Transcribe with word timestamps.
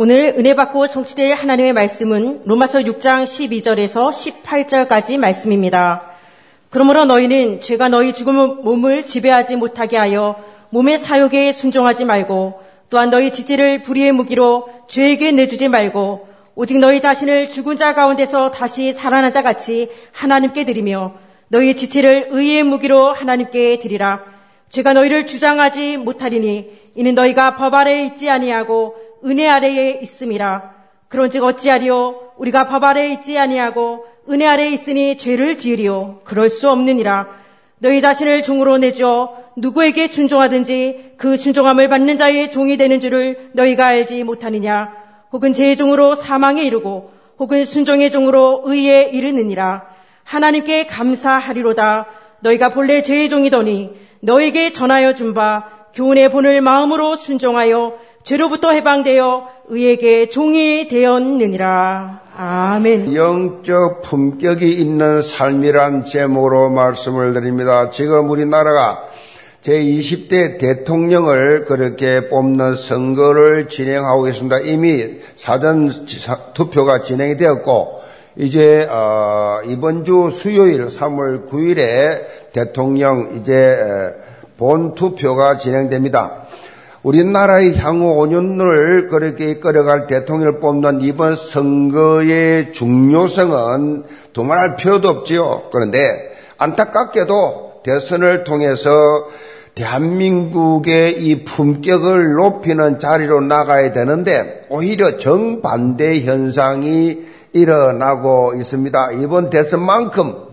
오늘 0.00 0.36
은혜 0.38 0.54
받고 0.54 0.86
성취될 0.86 1.34
하나님의 1.34 1.72
말씀은 1.72 2.42
로마서 2.44 2.78
6장 2.82 3.24
12절에서 3.24 4.12
18절까지 4.44 5.18
말씀입니다. 5.18 6.12
그러므로 6.70 7.04
너희는 7.04 7.60
죄가 7.60 7.88
너희 7.88 8.14
죽은 8.14 8.62
몸을 8.62 9.02
지배하지 9.02 9.56
못하게 9.56 9.96
하여 9.96 10.36
몸의 10.70 11.00
사욕에 11.00 11.50
순종하지 11.50 12.04
말고 12.04 12.62
또한 12.90 13.10
너희 13.10 13.32
지체를 13.32 13.82
불의의 13.82 14.12
무기로 14.12 14.68
죄에게 14.86 15.32
내주지 15.32 15.66
말고 15.66 16.28
오직 16.54 16.78
너희 16.78 17.00
자신을 17.00 17.50
죽은 17.50 17.76
자 17.76 17.92
가운데서 17.92 18.52
다시 18.52 18.92
살아난 18.92 19.32
자 19.32 19.42
같이 19.42 19.90
하나님께 20.12 20.64
드리며 20.64 21.14
너희 21.48 21.74
지체를 21.74 22.28
의의 22.30 22.62
무기로 22.62 23.14
하나님께 23.14 23.80
드리라. 23.80 24.22
죄가 24.68 24.92
너희를 24.92 25.26
주장하지 25.26 25.96
못하리니 25.96 26.70
이는 26.94 27.16
너희가 27.16 27.56
법 27.56 27.74
아래에 27.74 28.04
있지 28.04 28.30
아니하고 28.30 29.07
은혜 29.24 29.48
아래에 29.48 30.00
있음이라. 30.02 30.74
그런즉 31.08 31.42
어찌하리요? 31.42 32.32
우리가 32.36 32.66
법 32.66 32.84
아래에 32.84 33.12
있지 33.14 33.38
아니하고 33.38 34.06
은혜 34.28 34.46
아래에 34.46 34.70
있으니 34.70 35.16
죄를 35.16 35.56
지으리요. 35.56 36.20
그럴 36.24 36.50
수 36.50 36.68
없느니라. 36.70 37.26
너희 37.78 38.00
자신을 38.00 38.42
종으로 38.42 38.78
내주어 38.78 39.36
누구에게 39.56 40.08
순종하든지 40.08 41.14
그 41.16 41.36
순종함을 41.36 41.88
받는 41.88 42.16
자의 42.16 42.50
종이 42.50 42.76
되는 42.76 43.00
줄을 43.00 43.50
너희가 43.54 43.86
알지 43.86 44.22
못하느냐. 44.24 44.92
혹은 45.32 45.52
제 45.54 45.76
종으로 45.76 46.14
사망에 46.14 46.62
이르고 46.62 47.10
혹은 47.38 47.64
순종의 47.64 48.10
종으로 48.10 48.62
의에 48.64 49.04
이르느니라. 49.12 49.86
하나님께 50.24 50.86
감사하리로다. 50.86 52.06
너희가 52.40 52.68
본래 52.70 53.02
죄의 53.02 53.28
종이더니 53.28 53.92
너에게 54.20 54.72
전하여 54.72 55.14
준 55.14 55.34
바 55.34 55.78
교훈의 55.94 56.30
본을 56.30 56.60
마음으로 56.60 57.16
순종하여 57.16 57.98
죄로부터 58.22 58.72
해방되어 58.72 59.48
의에게 59.68 60.28
종이 60.28 60.88
되었느니라. 60.88 62.20
아멘. 62.36 63.14
영적 63.14 64.02
품격이 64.02 64.70
있는 64.70 65.22
삶이란 65.22 66.04
제목으로 66.04 66.70
말씀을 66.70 67.32
드립니다. 67.34 67.90
지금 67.90 68.30
우리나라가 68.30 69.02
제20대 69.62 70.58
대통령을 70.58 71.64
그렇게 71.64 72.28
뽑는 72.28 72.74
선거를 72.74 73.68
진행하고 73.68 74.28
있습니다. 74.28 74.60
이미 74.60 75.18
사전 75.36 75.88
투표가 76.54 77.00
진행이 77.00 77.36
되었고, 77.36 77.98
이제 78.36 78.86
어, 78.88 79.58
이번 79.66 80.04
주 80.04 80.30
수요일 80.30 80.86
3월 80.86 81.48
9일에 81.48 82.52
대통령 82.52 83.36
이제 83.36 83.76
본 84.56 84.94
투표가 84.94 85.56
진행됩니다. 85.56 86.46
우리나라의 87.02 87.76
향후 87.78 88.16
5년을 88.16 89.08
그렇게 89.08 89.50
이끌어갈 89.50 90.06
대통령을 90.06 90.60
뽑는 90.60 91.00
이번 91.02 91.36
선거의 91.36 92.72
중요성은 92.72 94.04
두말할 94.32 94.76
필요도 94.76 95.08
없지요. 95.08 95.64
그런데 95.72 95.98
안타깝게도 96.58 97.82
대선을 97.84 98.44
통해서 98.44 98.90
대한민국의 99.74 101.22
이 101.22 101.44
품격을 101.44 102.32
높이는 102.32 102.98
자리로 102.98 103.40
나가야 103.42 103.92
되는데 103.92 104.62
오히려 104.68 105.18
정반대 105.18 106.22
현상이 106.22 107.26
일어나고 107.52 108.54
있습니다. 108.58 109.12
이번 109.22 109.50
대선만큼 109.50 110.47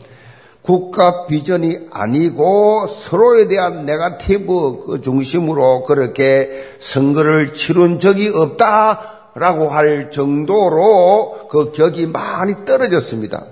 국가 0.66 1.28
비전이 1.28 1.78
아니고 1.92 2.88
서로에 2.88 3.48
대한 3.48 3.86
네가티브 3.86 4.80
그 4.84 5.02
중심으로 5.02 5.84
그렇게 5.84 6.50
선거를 6.80 7.54
치른 7.54 8.00
적이 8.00 8.32
없다라고 8.34 9.70
할 9.70 10.10
정도로 10.10 11.48
그 11.52 11.72
격이 11.72 12.08
많이 12.08 12.66
떨어졌습니다. 12.66 13.46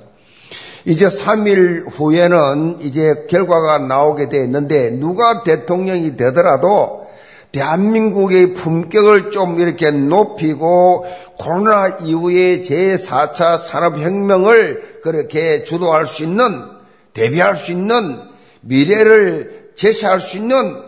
이제 0.85 1.05
3일 1.05 1.85
후에는 1.91 2.77
이제 2.81 3.27
결과가 3.29 3.77
나오게 3.77 4.29
되어 4.29 4.43
있는데 4.45 4.89
누가 4.89 5.43
대통령이 5.43 6.17
되더라도 6.17 7.03
대한민국의 7.51 8.55
품격을 8.55 9.29
좀 9.29 9.59
이렇게 9.59 9.91
높이고 9.91 11.05
코로나 11.37 11.89
이후에 12.01 12.61
제4차 12.61 13.59
산업혁명을 13.59 15.01
그렇게 15.03 15.63
주도할 15.63 16.07
수 16.07 16.23
있는 16.23 16.73
대비할 17.13 17.57
수 17.57 17.71
있는 17.71 18.19
미래를 18.61 19.71
제시할 19.75 20.19
수 20.19 20.37
있는 20.37 20.81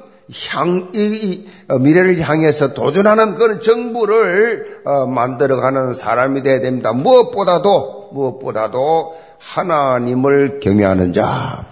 향, 0.49 0.91
이, 0.95 0.99
이, 0.99 1.47
어, 1.67 1.77
미래를 1.77 2.19
향해서 2.19 2.73
도전하는 2.73 3.35
그런 3.35 3.61
정부를 3.61 4.81
어, 4.85 5.05
만들어가는 5.05 5.93
사람이 5.93 6.41
되어야 6.41 6.61
됩니다. 6.61 6.93
무엇보다도 6.93 8.09
무엇보다도 8.13 9.15
하나님을 9.37 10.59
경외하는 10.61 11.13
자, 11.13 11.65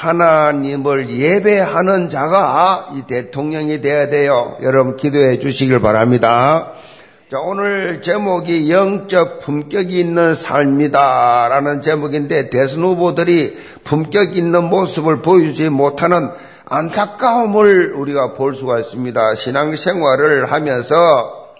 하나님을 0.00 1.10
예배하는 1.10 2.08
자가 2.10 2.90
이 2.94 3.02
대통령이 3.06 3.80
되어야 3.80 4.10
돼요. 4.10 4.56
여러분 4.62 4.96
기도해 4.96 5.38
주시길 5.38 5.80
바랍니다. 5.80 6.72
자, 7.30 7.38
오늘 7.38 8.02
제목이 8.02 8.72
영적 8.72 9.38
품격이 9.38 10.00
있는 10.00 10.34
삶이다라는 10.34 11.80
제목인데 11.80 12.50
대선 12.50 12.82
후보들이 12.82 13.56
품격 13.84 14.36
있는 14.36 14.64
모습을 14.64 15.22
보여주지 15.22 15.68
못하는 15.68 16.30
안타까움을 16.68 17.92
우리가 17.92 18.34
볼 18.34 18.56
수가 18.56 18.80
있습니다. 18.80 19.36
신앙생활을 19.36 20.50
하면서 20.50 21.54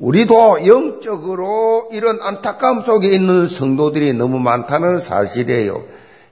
우리도 0.00 0.66
영적으로 0.66 1.90
이런 1.92 2.18
안타까움 2.20 2.82
속에 2.82 3.06
있는 3.06 3.46
성도들이 3.46 4.14
너무 4.14 4.40
많다는 4.40 4.98
사실이에요. 4.98 5.84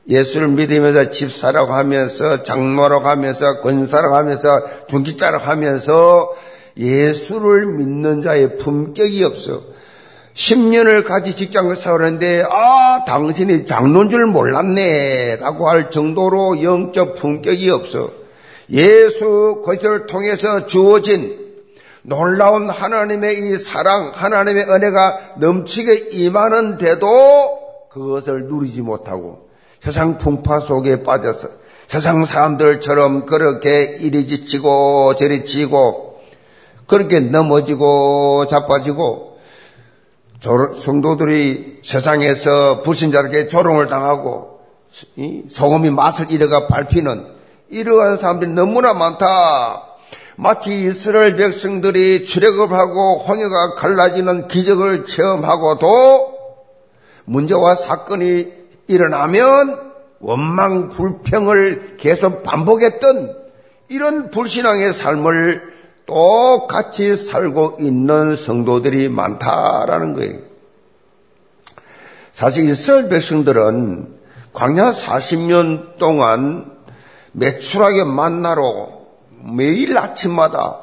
예수를 0.09 0.49
믿으면서 0.49 1.11
집사라고 1.11 1.73
하면서 1.73 2.43
장로라고 2.43 3.07
하면서 3.07 3.61
권사라고 3.61 4.17
하면서 4.17 4.65
중기자라고 4.89 5.45
하면서 5.45 6.35
예수를 6.77 7.67
믿는 7.67 8.23
자의 8.23 8.57
품격이 8.57 9.25
없어. 9.25 9.63
10년을 10.35 11.03
같이 11.05 11.35
직장 11.35 11.75
생활했는데, 11.75 12.45
아, 12.51 13.05
당신이 13.07 13.65
장로인 13.65 14.11
줄 14.11 14.27
몰랐네. 14.27 15.37
라고 15.37 15.69
할 15.69 15.91
정도로 15.91 16.63
영적 16.63 17.15
품격이 17.15 17.71
없어. 17.71 18.11
예수 18.71 19.63
그리스도를 19.65 20.07
통해서 20.07 20.67
주어진 20.67 21.47
놀라운 22.03 22.69
하나님의 22.69 23.39
이 23.39 23.57
사랑, 23.57 24.13
하나님의 24.15 24.65
은혜가 24.65 25.35
넘치게 25.39 26.11
임하는데도 26.13 27.07
그것을 27.91 28.45
누리지 28.47 28.83
못하고 28.83 29.49
세상 29.81 30.19
풍파 30.19 30.61
속에 30.61 31.03
빠져서 31.03 31.49
세상 31.89 32.25
사람들처럼 32.25 33.27
그렇게 33.27 33.99
이리 34.01 34.27
지치고 34.27 35.17
저리 35.17 35.45
지고 35.45 36.06
그렇게 36.87 37.21
넘어지고 37.21 38.47
자빠지고 38.47 39.39
성도들이 40.77 41.81
세상에서 41.83 42.83
불신자에게 42.83 43.49
조롱을 43.49 43.87
당하고 43.87 44.61
소금이 45.49 45.91
맛을 45.91 46.31
잃어가 46.31 46.67
밟히는 46.69 47.27
이러한 47.69 48.17
사람들이 48.17 48.53
너무나 48.53 48.95
많다. 48.95 49.83
마치 50.37 50.85
이스라엘 50.85 51.37
백성들이 51.37 52.27
출애굽 52.27 52.71
하고 52.71 53.19
홍해가 53.19 53.75
갈라지는 53.75 54.49
기적을 54.49 55.07
체험하고도 55.07 56.37
문제와 57.25 57.75
사건이 57.75 58.53
일어나면 58.87 59.81
원망 60.21 60.91
불평을 60.91 61.97
계속 61.99 62.43
반복했던 62.43 63.37
이런 63.89 64.31
불신앙의 64.31 64.93
삶을 64.93 65.76
똑같이 66.07 67.17
살고 67.17 67.79
있는 67.81 68.37
성도들이 68.37 69.09
많다라는 69.09 70.15
거예요. 70.15 70.39
사실 72.33 72.69
이스라엘 72.69 73.09
백성들은 73.09 74.15
광야 74.53 74.93
40년 74.93 75.99
동안 75.99 76.71
매출하게 77.33 78.05
만나러 78.05 78.91
매일 79.55 79.97
아침마다 79.99 80.81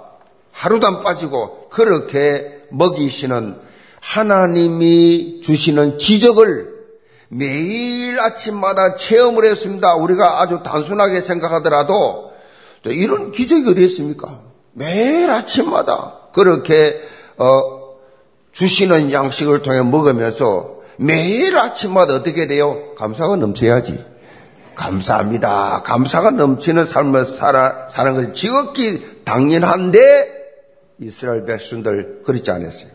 하루도 0.52 0.88
안 0.88 1.02
빠지고 1.02 1.70
그렇게 1.70 2.62
먹이시는 2.70 3.58
하나님이 4.00 5.42
주시는 5.42 5.98
기적을 5.98 6.74
매일 7.30 8.20
아침마다 8.20 8.96
체험을 8.96 9.46
했습니다. 9.46 9.96
우리가 9.96 10.42
아주 10.42 10.62
단순하게 10.64 11.22
생각하더라도 11.22 12.32
이런 12.86 13.32
기적이 13.32 13.72
어디 13.72 13.86
있습니까? 13.86 14.53
매일 14.74 15.30
아침마다 15.30 16.20
그렇게 16.34 17.02
어, 17.38 17.98
주시는 18.52 19.12
양식을 19.12 19.62
통해 19.62 19.82
먹으면서 19.82 20.82
매일 20.98 21.58
아침마다 21.58 22.16
어떻게 22.16 22.48
돼요? 22.48 22.94
감사가 22.96 23.36
넘쳐야지. 23.36 24.14
감사합니다. 24.76 25.84
감사가 25.84 26.32
넘치는 26.32 26.86
삶을 26.86 27.26
살아, 27.26 27.88
사는 27.90 28.16
것이 28.16 28.34
지극히 28.34 29.22
당연한데 29.24 30.44
이스라엘 31.00 31.46
백성들 31.46 32.22
그렇지 32.26 32.50
않았어요. 32.50 32.90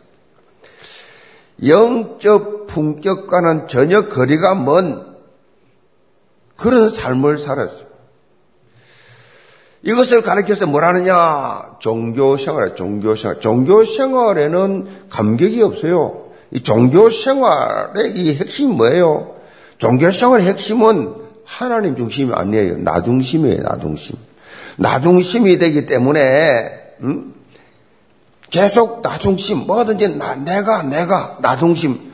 영적 1.67 2.67
품격과는 2.69 3.69
전혀 3.69 4.09
거리가 4.09 4.55
먼 4.55 5.17
그런 6.57 6.89
삶을 6.89 7.39
살았어요. 7.39 7.88
이것을 9.83 10.23
가르쳐서 10.23 10.67
뭐라느냐? 10.67 11.77
종교 11.79 12.37
생활, 12.37 12.75
종교 12.75 13.15
생활. 13.15 13.41
종교 13.41 13.85
생활에는 13.85 14.87
감격이 15.09 15.63
없어요. 15.63 16.29
이 16.51 16.63
종교 16.63 17.11
생활의 17.11 18.13
이 18.17 18.37
핵심이 18.37 18.73
뭐예요? 18.73 19.37
종교 19.79 20.11
생활의 20.11 20.47
핵심은 20.47 21.15
하나님 21.45 21.97
중심이 21.97 22.33
아니에요. 22.35 22.79
나 22.79 23.03
중심이에요, 23.03 23.63
나 23.63 23.79
중심. 23.79 24.17
나 24.77 25.01
중심이 25.01 25.59
되기 25.59 25.87
때문에, 25.87 26.97
음? 27.01 27.35
계속 28.51 29.03
나 29.03 29.19
중심, 29.19 29.67
뭐든지 29.67 30.17
나, 30.17 30.35
내가, 30.35 30.83
내가, 30.83 31.39
나 31.41 31.57
중심. 31.57 32.13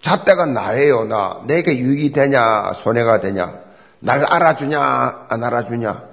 잣대가 0.00 0.46
나예요, 0.46 1.04
나. 1.04 1.40
내게 1.46 1.78
유익이 1.78 2.12
되냐, 2.12 2.72
손해가 2.82 3.20
되냐. 3.20 3.54
날 4.00 4.24
알아주냐, 4.24 5.26
안 5.28 5.44
알아주냐. 5.44 6.07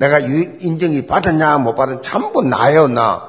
내가 0.00 0.18
인정이 0.18 1.06
받았냐, 1.06 1.58
못 1.58 1.74
받았냐. 1.74 2.00
전부 2.00 2.42
나예요, 2.42 2.88
나. 2.88 3.28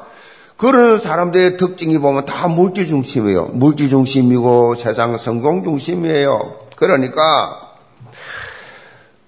그런 0.56 1.00
사람들의 1.00 1.58
특징이 1.58 1.98
보면 1.98 2.26
다 2.26 2.48
물질 2.48 2.86
중심이에요. 2.86 3.48
물질 3.54 3.90
중심이고 3.90 4.76
세상 4.76 5.18
성공 5.18 5.66
중심이에요. 5.66 6.60
그러니까 6.78 7.74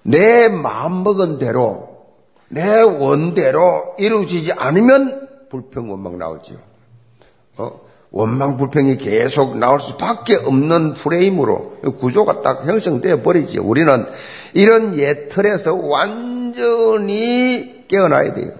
내 0.02 0.48
마음 0.48 1.02
먹은 1.02 1.36
대로 1.36 2.04
내 2.48 2.80
원대로 2.80 3.94
이루어지지 3.98 4.52
않으면 4.52 5.28
불평 5.50 5.90
원망 5.90 6.16
나오죠. 6.16 6.54
어? 7.58 7.80
원망 8.10 8.56
불평이 8.56 8.96
계속 8.96 9.58
나올 9.58 9.80
수밖에 9.80 10.36
없는 10.36 10.94
프레임으로 10.94 11.78
구조가 11.98 12.42
딱 12.42 12.66
형성되어 12.66 13.22
버리지. 13.22 13.58
우리는 13.58 14.06
이런 14.54 14.96
옛 14.98 15.28
틀에서 15.28 15.74
완 15.74 16.33
전히 16.54 17.84
깨어나야 17.88 18.34
돼요. 18.34 18.52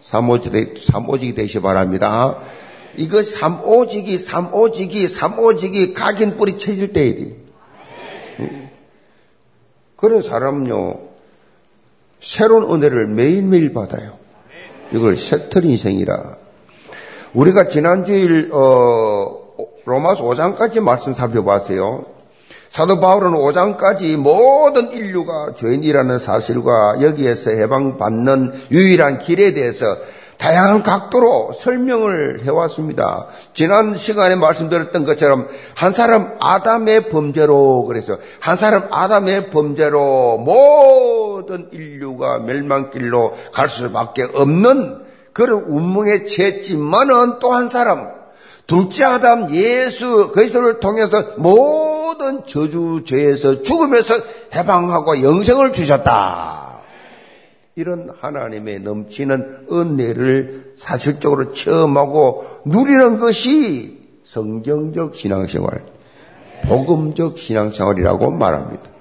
삼오직이 0.00 1.34
되시 1.34 1.60
바랍니다. 1.60 2.38
이거 2.96 3.22
삼오직이, 3.22 4.18
삼오직이, 4.18 5.08
삼오직이 5.08 5.94
각인 5.94 6.36
뿌리 6.36 6.58
쳐질 6.58 6.92
때이지. 6.92 7.36
그런 9.96 10.22
사람은요, 10.22 11.00
새로운 12.20 12.72
은혜를 12.72 13.08
매일매일 13.08 13.72
받아요. 13.72 14.18
이걸 14.92 15.16
새틀 15.16 15.64
인생이라. 15.64 16.36
우리가 17.34 17.68
지난주일, 17.68 18.50
어, 18.52 19.46
로마서 19.84 20.22
5장까지 20.24 20.80
말씀 20.80 21.12
살펴봤어요. 21.12 22.06
사도 22.70 23.00
바울은 23.00 23.32
5장까지 23.32 24.16
모든 24.16 24.92
인류가 24.92 25.54
죄인이라는 25.54 26.18
사실과 26.18 27.00
여기에서 27.00 27.50
해방받는 27.50 28.66
유일한 28.70 29.18
길에 29.18 29.54
대해서 29.54 29.96
다양한 30.38 30.82
각도로 30.82 31.52
설명을 31.54 32.44
해왔습니다. 32.44 33.26
지난 33.54 33.94
시간에 33.94 34.36
말씀드렸던 34.36 35.04
것처럼 35.06 35.48
한 35.74 35.92
사람 35.92 36.36
아담의 36.40 37.08
범죄로 37.08 37.84
그래서 37.86 38.18
한 38.40 38.56
사람 38.56 38.86
아담의 38.90 39.48
범죄로 39.48 40.36
모든 40.36 41.68
인류가 41.72 42.40
멸망길로 42.40 43.34
갈 43.52 43.70
수밖에 43.70 44.24
없는 44.34 45.06
그런 45.32 45.64
운명에 45.66 46.24
처했지만은 46.24 47.38
또 47.40 47.52
한 47.54 47.68
사람 47.68 48.10
둘째 48.66 49.04
아담 49.04 49.50
예수 49.54 50.32
그리스도를 50.32 50.80
통해서 50.80 51.24
모든 51.38 51.95
저주 52.46 53.02
죄에서 53.04 53.62
죽음에서 53.62 54.14
해방하고 54.54 55.22
영생을 55.22 55.72
주셨다. 55.72 56.80
이런 57.74 58.08
하나님의 58.20 58.80
넘치는 58.80 59.66
은혜를 59.70 60.72
사실적으로 60.76 61.52
체험하고 61.52 62.44
누리는 62.64 63.18
것이 63.18 63.98
성경적 64.24 65.14
신앙생활, 65.14 65.84
복음적 66.68 67.38
신앙생활이라고 67.38 68.30
말합니다. 68.30 68.95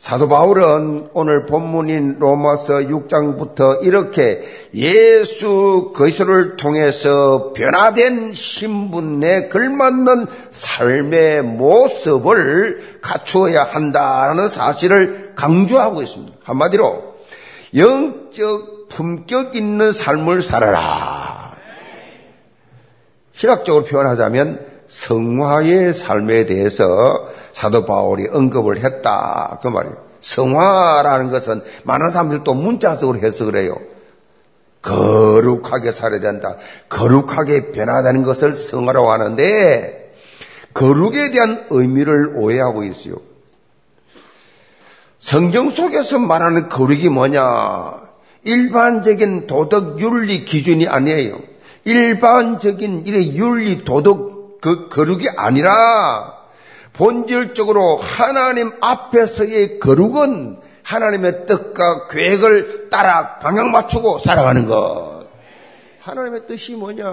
사도 0.00 0.28
바울은 0.30 1.10
오늘 1.12 1.44
본문인 1.44 2.16
로마서 2.20 2.78
6장부터 2.78 3.84
이렇게 3.84 4.42
예수 4.74 5.92
그리스도를 5.94 6.56
통해서 6.56 7.52
변화된 7.52 8.32
신분에 8.32 9.50
걸맞는 9.50 10.26
삶의 10.52 11.42
모습을 11.42 13.00
갖추어야 13.02 13.62
한다는 13.62 14.48
사실을 14.48 15.32
강조하고 15.36 16.00
있습니다. 16.00 16.34
한마디로 16.44 17.16
영적 17.76 18.88
품격 18.88 19.54
있는 19.54 19.92
삶을 19.92 20.42
살아라. 20.42 21.56
신학적으로 23.34 23.84
표현하자면 23.84 24.69
성화의 24.90 25.94
삶에 25.94 26.46
대해서 26.46 26.84
사도 27.52 27.84
바울이 27.84 28.28
언급을 28.30 28.84
했다. 28.84 29.58
그 29.62 29.68
말이에요. 29.68 29.96
성화라는 30.20 31.30
것은 31.30 31.62
많은 31.84 32.10
사람들이 32.10 32.40
또 32.44 32.54
문자적으로 32.54 33.18
해석을 33.18 33.56
해요. 33.56 33.76
거룩하게 34.82 35.92
살아야 35.92 36.20
된다. 36.20 36.56
거룩하게 36.88 37.70
변화되는 37.72 38.22
것을 38.22 38.52
성화라고 38.52 39.10
하는데, 39.10 40.14
거룩에 40.74 41.30
대한 41.30 41.66
의미를 41.70 42.34
오해하고 42.36 42.84
있어요. 42.84 43.16
성경 45.18 45.70
속에서 45.70 46.18
말하는 46.18 46.68
거룩이 46.68 47.08
뭐냐? 47.08 48.02
일반적인 48.44 49.46
도덕 49.46 50.00
윤리 50.00 50.44
기준이 50.46 50.88
아니에요. 50.88 51.38
일반적인 51.84 53.06
이래 53.06 53.22
윤리 53.34 53.84
도덕 53.84 54.29
그 54.60 54.88
거룩이 54.88 55.26
아니라 55.36 56.40
본질적으로 56.92 57.96
하나님 57.96 58.72
앞에서의 58.80 59.78
거룩은 59.78 60.58
하나님의 60.82 61.46
뜻과 61.46 62.08
계획을 62.08 62.88
따라 62.90 63.38
방향 63.38 63.70
맞추고 63.70 64.18
살아가는 64.18 64.66
것. 64.66 65.19
하나님의 66.00 66.46
뜻이 66.46 66.74
뭐냐? 66.74 67.04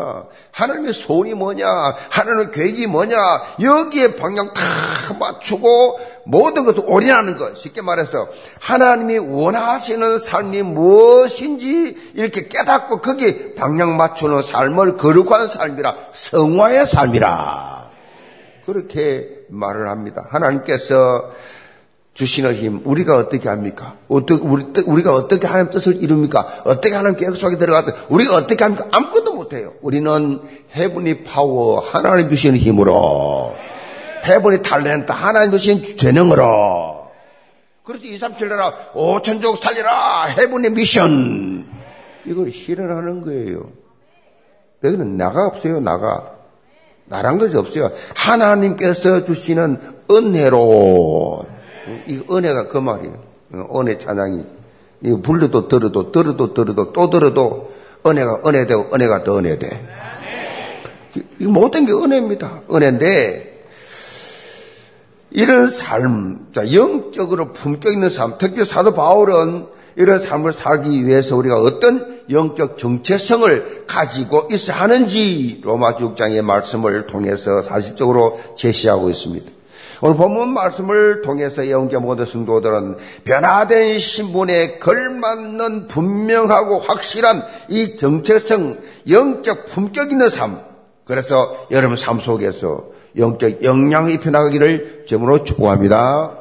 하나님의 0.51 0.93
소원이 0.93 1.33
뭐냐? 1.33 1.67
하나님의 2.09 2.51
계획이 2.51 2.87
뭐냐? 2.87 3.17
여기에 3.61 4.15
방향 4.15 4.53
다 4.53 4.61
맞추고 5.19 5.99
모든 6.25 6.63
것을 6.63 6.83
올인하는 6.85 7.35
것. 7.35 7.57
쉽게 7.57 7.81
말해서 7.81 8.29
하나님이 8.61 9.17
원하시는 9.17 10.19
삶이 10.19 10.63
무엇인지 10.63 12.13
이렇게 12.15 12.47
깨닫고 12.47 13.01
거기에 13.01 13.55
방향 13.55 13.97
맞추는 13.97 14.41
삶을 14.41 14.95
거룩한 14.95 15.47
삶이라 15.47 15.95
성화의 16.13 16.85
삶이라. 16.85 17.91
그렇게 18.65 19.29
말을 19.49 19.89
합니다. 19.89 20.27
하나님께서 20.29 21.31
주시는 22.17 22.55
힘, 22.55 22.81
우리가 22.83 23.15
어떻게 23.15 23.47
합니까? 23.47 23.95
어떻게, 24.07 24.43
우리, 24.43 24.63
우리가 24.87 25.13
어떻게 25.13 25.45
하나님 25.45 25.69
뜻을 25.69 26.01
이룹니까? 26.01 26.63
어떻게 26.65 26.95
하나님 26.95 27.15
계획 27.15 27.35
속에 27.35 27.59
들어가서 27.59 27.95
우리가 28.09 28.35
어떻게 28.35 28.63
합니까? 28.63 28.87
아무것도 28.91 29.35
못해요. 29.35 29.73
우리는 29.81 30.39
해분이 30.75 31.23
파워, 31.23 31.79
하나님 31.79 32.27
주시는 32.27 32.57
힘으로, 32.57 33.53
해분이 34.25 34.63
탤런트, 34.63 35.11
하나님 35.11 35.51
주시는 35.51 35.83
재능으로, 35.83 37.07
그래서 37.83 38.05
2, 38.05 38.17
3, 38.17 38.35
7 38.35 38.49
나라 38.49 38.73
5천족 38.95 39.59
살리라, 39.59 40.23
해분의 40.39 40.71
미션. 40.71 41.67
이걸 42.25 42.49
실현하는 42.49 43.21
거예요. 43.21 43.69
여기는 44.83 45.17
나가 45.17 45.45
없어요, 45.45 45.79
나가. 45.79 46.31
나란 47.05 47.37
것이 47.37 47.55
없어요. 47.55 47.91
하나님께서 48.15 49.23
주시는 49.23 49.79
은혜로 50.11 51.56
이 52.07 52.21
은혜가 52.29 52.67
그 52.67 52.77
말이에요. 52.77 53.13
어, 53.53 53.79
은혜 53.79 53.97
찬양이 53.97 54.45
이 55.03 55.21
불러도 55.21 55.67
들어도 55.67 56.11
들어도 56.11 56.53
들어도 56.53 56.91
또 56.91 57.09
들어도 57.09 57.71
은혜가 58.05 58.41
은혜되고 58.45 58.89
은혜가 58.93 59.23
더 59.23 59.37
은혜돼. 59.37 59.87
이 61.39 61.45
모든 61.45 61.85
게 61.85 61.91
은혜입니다. 61.91 62.63
은혜인데 62.71 63.65
이런 65.31 65.67
삶, 65.67 66.47
자 66.53 66.73
영적으로 66.73 67.51
품격 67.51 67.93
있는 67.93 68.09
삶, 68.09 68.35
특히 68.37 68.65
사도 68.65 68.93
바울은 68.93 69.67
이런 69.95 70.19
삶을 70.19 70.51
살기 70.51 71.05
위해서 71.05 71.35
우리가 71.35 71.59
어떤 71.59 72.21
영적 72.29 72.77
정체성을 72.77 73.85
가지고 73.87 74.47
있어야 74.51 74.81
하는지 74.81 75.59
로마 75.63 75.95
6장의 75.95 76.41
말씀을 76.43 77.07
통해서 77.07 77.61
사실적으로 77.61 78.39
제시하고 78.55 79.09
있습니다. 79.09 79.56
오늘 80.01 80.15
본문 80.15 80.49
말씀을 80.53 81.21
통해서 81.21 81.69
영계 81.69 81.97
모든 81.97 82.25
성도들은 82.25 82.97
변화된 83.23 83.97
신분에 83.97 84.77
걸맞는 84.77 85.87
분명하고 85.87 86.79
확실한 86.79 87.43
이 87.69 87.95
정체성, 87.95 88.77
영적 89.09 89.65
품격 89.67 90.11
있는 90.11 90.29
삶, 90.29 90.61
그래서 91.03 91.67
여러분 91.71 91.95
삶 91.97 92.19
속에서 92.19 92.89
영적 93.17 93.63
영향이 93.63 94.13
입혀나가기를 94.15 95.05
점으로 95.07 95.43
축복합니다. 95.43 96.37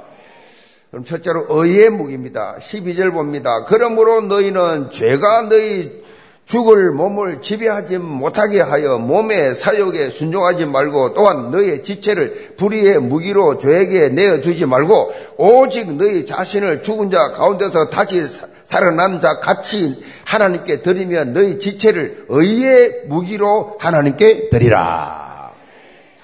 그럼 0.90 1.04
첫째로 1.04 1.46
의의 1.48 1.90
무기입니다. 1.90 2.56
12절 2.58 3.12
봅니다. 3.12 3.64
그러므로 3.66 4.20
너희는 4.22 4.90
죄가 4.90 5.48
너희 5.48 6.04
죽을 6.46 6.92
몸을 6.92 7.42
지배하지 7.42 7.98
못하게 7.98 8.60
하여 8.60 8.98
몸의 8.98 9.56
사욕에 9.56 10.10
순종하지 10.10 10.66
말고 10.66 11.14
또한 11.14 11.50
너의 11.50 11.82
지체를 11.82 12.54
불의의 12.56 13.00
무기로 13.00 13.58
죄에게 13.58 14.10
내어주지 14.10 14.64
말고 14.66 15.12
오직 15.38 15.92
너희 15.94 16.24
자신을 16.24 16.84
죽은 16.84 17.10
자 17.10 17.32
가운데서 17.32 17.88
다시 17.88 18.26
살아난 18.64 19.18
자 19.18 19.40
같이 19.40 20.04
하나님께 20.24 20.82
드리며 20.82 21.24
너희 21.24 21.58
지체를 21.58 22.26
의의 22.28 23.06
무기로 23.08 23.78
하나님께 23.80 24.50
드리라. 24.50 25.26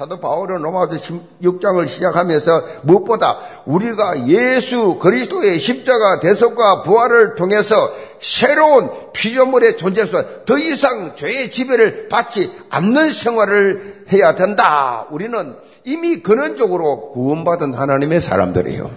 사도 0.03 0.19
바울은 0.19 0.63
로마서 0.63 0.97
16장을 0.97 1.87
시작하면서 1.87 2.63
무엇보다 2.83 3.39
우리가 3.67 4.27
예수 4.27 4.99
그리스도의 4.99 5.59
십자가 5.61 6.19
대속과 6.19 6.83
부활을 6.83 7.35
통해서 7.35 7.93
새로운 8.23 8.89
피조물의 9.13 9.77
존재로서 9.77 10.45
더 10.45 10.57
이상 10.57 11.17
죄의 11.17 11.51
지배를 11.51 12.09
받지 12.09 12.53
않는 12.71 13.11
생활을 13.11 14.05
해야 14.13 14.37
된다. 14.37 15.09
우리는 15.11 15.57
이미 15.85 16.23
근원적으로 16.23 17.11
구원받은 17.11 17.75
하나님의 17.75 18.21
사람들이에요. 18.21 18.91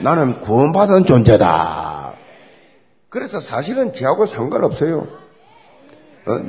나는 0.00 0.40
구원받은 0.40 1.04
존재다. 1.04 2.14
그래서 3.10 3.38
사실은 3.38 3.92
죄하고 3.92 4.24
상관없어요. 4.24 5.06
어? 6.26 6.40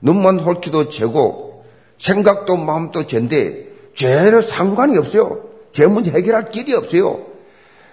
눈만 0.00 0.40
홀기도 0.40 0.88
죄고 0.88 1.64
생각도 1.98 2.56
마음도 2.56 3.06
죄인데 3.06 3.68
죄는 3.94 4.42
상관이 4.42 4.98
없어요. 4.98 5.44
죄 5.70 5.86
문제 5.86 6.10
해결할 6.10 6.46
길이 6.46 6.74
없어요. 6.74 7.29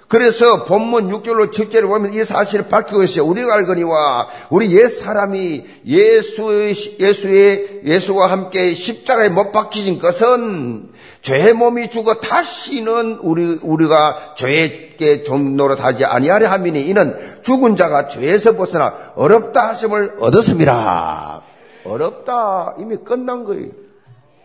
그래서 0.08 0.64
본문 0.64 1.10
6절로 1.10 1.52
7절을 1.52 1.88
보면 1.88 2.14
이 2.14 2.24
사실을 2.24 2.68
밝히고 2.70 3.04
있어요. 3.04 3.26
우리가 3.26 3.54
알거니와 3.56 4.28
우리 4.50 4.74
옛 4.74 4.88
사람이 4.88 5.66
예수, 5.86 6.74
예수의, 6.98 7.82
예수와 7.84 8.32
함께 8.32 8.74
십자가에 8.74 9.28
못 9.30 9.52
박히신 9.52 10.00
것은 10.00 10.92
죄의 11.24 11.54
몸이 11.54 11.90
죽어 11.90 12.22
다시는 12.22 13.20
우리, 13.22 13.60
우리가 13.62 14.36
죄의 14.38 15.24
종노릇하지 15.26 16.06
아니하려 16.06 16.48
함이니 16.48 16.86
이는 16.86 17.18
죽은 17.42 17.76
자가 17.76 18.08
죄에서 18.08 18.56
벗어나 18.56 19.12
어렵다 19.16 19.70
하심을 19.70 20.16
얻었습니다. 20.22 21.42
어렵다. 21.84 22.76
이미 22.80 22.96
끝난 22.96 23.44
거예요. 23.44 23.72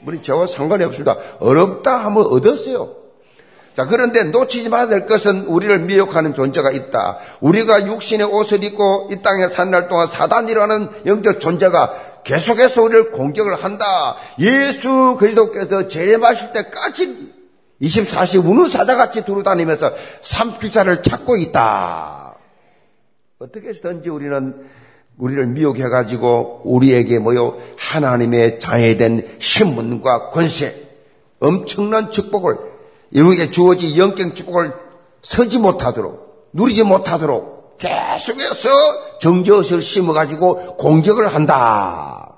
우리 0.04 0.20
저와 0.22 0.48
상관이 0.48 0.82
없습니다. 0.82 1.16
어렵다 1.38 1.98
하면 2.04 2.26
얻었어요. 2.26 3.01
자, 3.74 3.86
그런데 3.86 4.24
놓치지 4.24 4.68
말아야 4.68 4.88
될 4.88 5.06
것은 5.06 5.46
우리를 5.46 5.78
미혹하는 5.80 6.34
존재가 6.34 6.72
있다. 6.72 7.18
우리가 7.40 7.86
육신의 7.86 8.26
옷을 8.26 8.62
입고 8.64 9.08
이 9.10 9.22
땅에 9.22 9.48
산날 9.48 9.88
동안 9.88 10.06
사단이라는 10.06 11.06
영적 11.06 11.40
존재가 11.40 12.22
계속해서 12.24 12.82
우리를 12.82 13.10
공격을 13.10 13.64
한다. 13.64 14.16
예수 14.38 15.16
그리스도께서 15.18 15.88
재림하실 15.88 16.52
때까지 16.52 17.32
24시 17.80 18.44
우는 18.44 18.68
사자같이 18.68 19.24
두루다니면서 19.24 19.92
삼킬자를 20.20 21.02
찾고 21.02 21.36
있다. 21.36 22.36
어떻게 23.38 23.68
해서든지 23.68 24.08
우리는 24.08 24.54
우리를 25.18 25.46
미혹해가지고 25.46 26.62
우리에게 26.64 27.18
뭐요 27.18 27.58
하나님의 27.78 28.60
장애된 28.60 29.36
신문과 29.38 30.30
권세, 30.30 30.88
엄청난 31.40 32.10
축복을 32.10 32.71
이루게 33.12 33.50
주어진 33.50 33.96
영적 33.96 34.34
축복을 34.34 34.72
서지 35.22 35.58
못하도록 35.58 36.50
누리지 36.52 36.84
못하도록 36.84 37.78
계속해서 37.78 38.68
정저엇을 39.20 39.80
심어가지고 39.80 40.76
공격을 40.76 41.28
한다. 41.34 42.36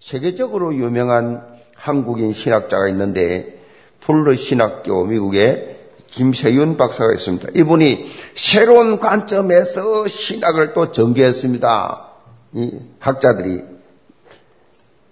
세계적으로 0.00 0.74
유명한 0.74 1.42
한국인 1.74 2.32
신학자가 2.32 2.88
있는데 2.88 3.60
풀러 4.00 4.34
신학교 4.34 5.04
미국의 5.04 5.78
김세윤 6.08 6.76
박사가 6.76 7.12
있습니다. 7.12 7.48
이분이 7.54 8.10
새로운 8.34 8.98
관점에서 8.98 10.06
신학을 10.08 10.74
또 10.74 10.92
전개했습니다. 10.92 12.08
이 12.54 12.78
학자들이 12.98 13.62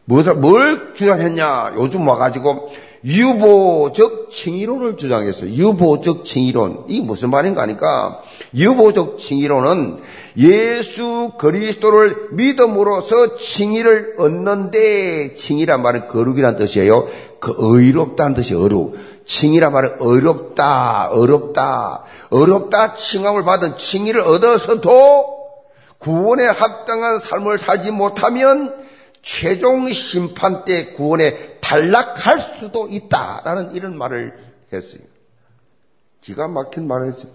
무엇을, 0.04 0.34
뭘 0.34 0.94
주장했냐? 0.94 1.74
요즘 1.76 2.06
와가지고 2.06 2.70
유보적 3.04 4.30
칭의론을 4.30 4.96
주장했어요. 4.96 5.50
유보적 5.50 6.24
칭의론. 6.24 6.84
이게 6.88 7.02
무슨 7.02 7.30
말인가 7.30 7.62
하니까 7.62 8.20
유보적 8.54 9.18
칭의론은 9.18 10.00
예수 10.36 11.32
그리스도를 11.38 12.28
믿음으로써 12.32 13.36
칭의를 13.36 14.16
얻는데 14.18 15.34
칭의란 15.34 15.82
말은 15.82 16.08
거룩이란 16.08 16.56
뜻이에요. 16.56 17.08
그 17.40 17.54
의롭다는 17.58 18.34
뜻이 18.34 18.54
어루. 18.54 18.92
칭의란 19.24 19.72
말은 19.72 19.96
어렵다, 20.00 21.08
어렵다, 21.10 22.04
어렵다 22.30 22.94
칭함을 22.94 23.44
받은 23.44 23.76
칭의를 23.76 24.20
얻어서도 24.20 25.40
구원에 25.98 26.46
합당한 26.46 27.18
삶을 27.18 27.58
살지 27.58 27.92
못하면 27.92 28.74
최종 29.22 29.90
심판 29.92 30.64
때 30.64 30.92
구원에 30.92 31.59
탈락할 31.70 32.40
수도 32.40 32.88
있다라는 32.88 33.76
이런 33.76 33.96
말을 33.96 34.36
했어요. 34.72 35.02
기가 36.20 36.48
막힌 36.48 36.88
말을 36.88 37.08
했어요. 37.08 37.30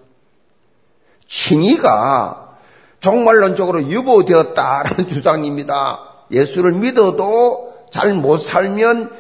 칭의가 1.25 2.57
정말론적으로 2.99 3.89
유보되었다라는 3.89 5.07
주장입니다. 5.07 5.99
예수를 6.31 6.73
믿어도 6.73 7.87
잘 7.91 8.13
못 8.13 8.37
살면 8.37 9.15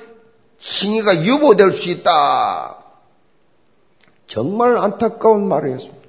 칭의가 0.59 1.23
유보될 1.23 1.71
수 1.71 1.91
있다. 1.91 2.77
정말 4.27 4.77
안타까운 4.77 5.47
말을 5.47 5.75
했습니다. 5.75 6.05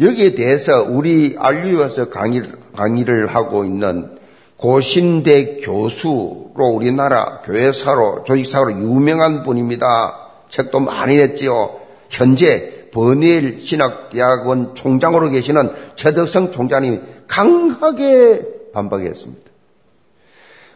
여기에 0.00 0.34
대해서 0.34 0.82
우리 0.82 1.36
알류에서 1.38 2.08
강의를, 2.08 2.58
강의를 2.74 3.26
하고 3.26 3.64
있는 3.66 4.18
고신대 4.62 5.56
교수로 5.56 6.52
우리나라 6.54 7.40
교회사로 7.40 8.22
조직사로 8.22 8.70
유명한 8.70 9.42
분입니다. 9.42 10.28
책도 10.48 10.78
많이 10.78 11.16
냈지요. 11.16 11.80
현재 12.08 12.88
버닐 12.92 13.58
신학대학원 13.58 14.76
총장으로 14.76 15.30
계시는 15.30 15.72
최덕성 15.96 16.52
총장님이 16.52 17.00
강하게 17.26 18.42
반박했습니다. 18.72 19.50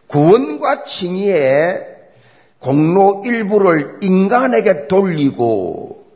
구원과 0.09 0.83
칭의의 0.83 1.87
공로 2.59 3.23
일부를 3.25 3.99
인간에게 4.01 4.89
돌리고 4.89 6.07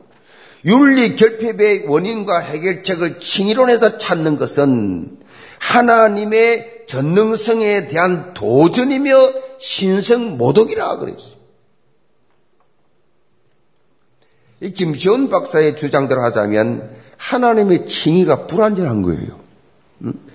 윤리 0.65 1.15
결핍의 1.15 1.85
원인과 1.87 2.41
해결책을 2.41 3.21
칭의론에서 3.21 3.99
찾는 3.99 4.37
것은 4.37 5.20
하나님의 5.61 6.87
전능성에 6.88 7.87
대한 7.87 8.35
도전이며 8.35 9.33
신성 9.61 10.37
모독이라 10.37 10.97
그랬어요. 10.97 11.38
이 14.62 14.73
김시원 14.73 15.29
박사의 15.29 15.76
주장대로 15.76 16.23
하자면 16.23 16.90
하나님의 17.17 17.87
칭의가 17.87 18.47
불완전한 18.47 19.02
거예요. 19.02 19.38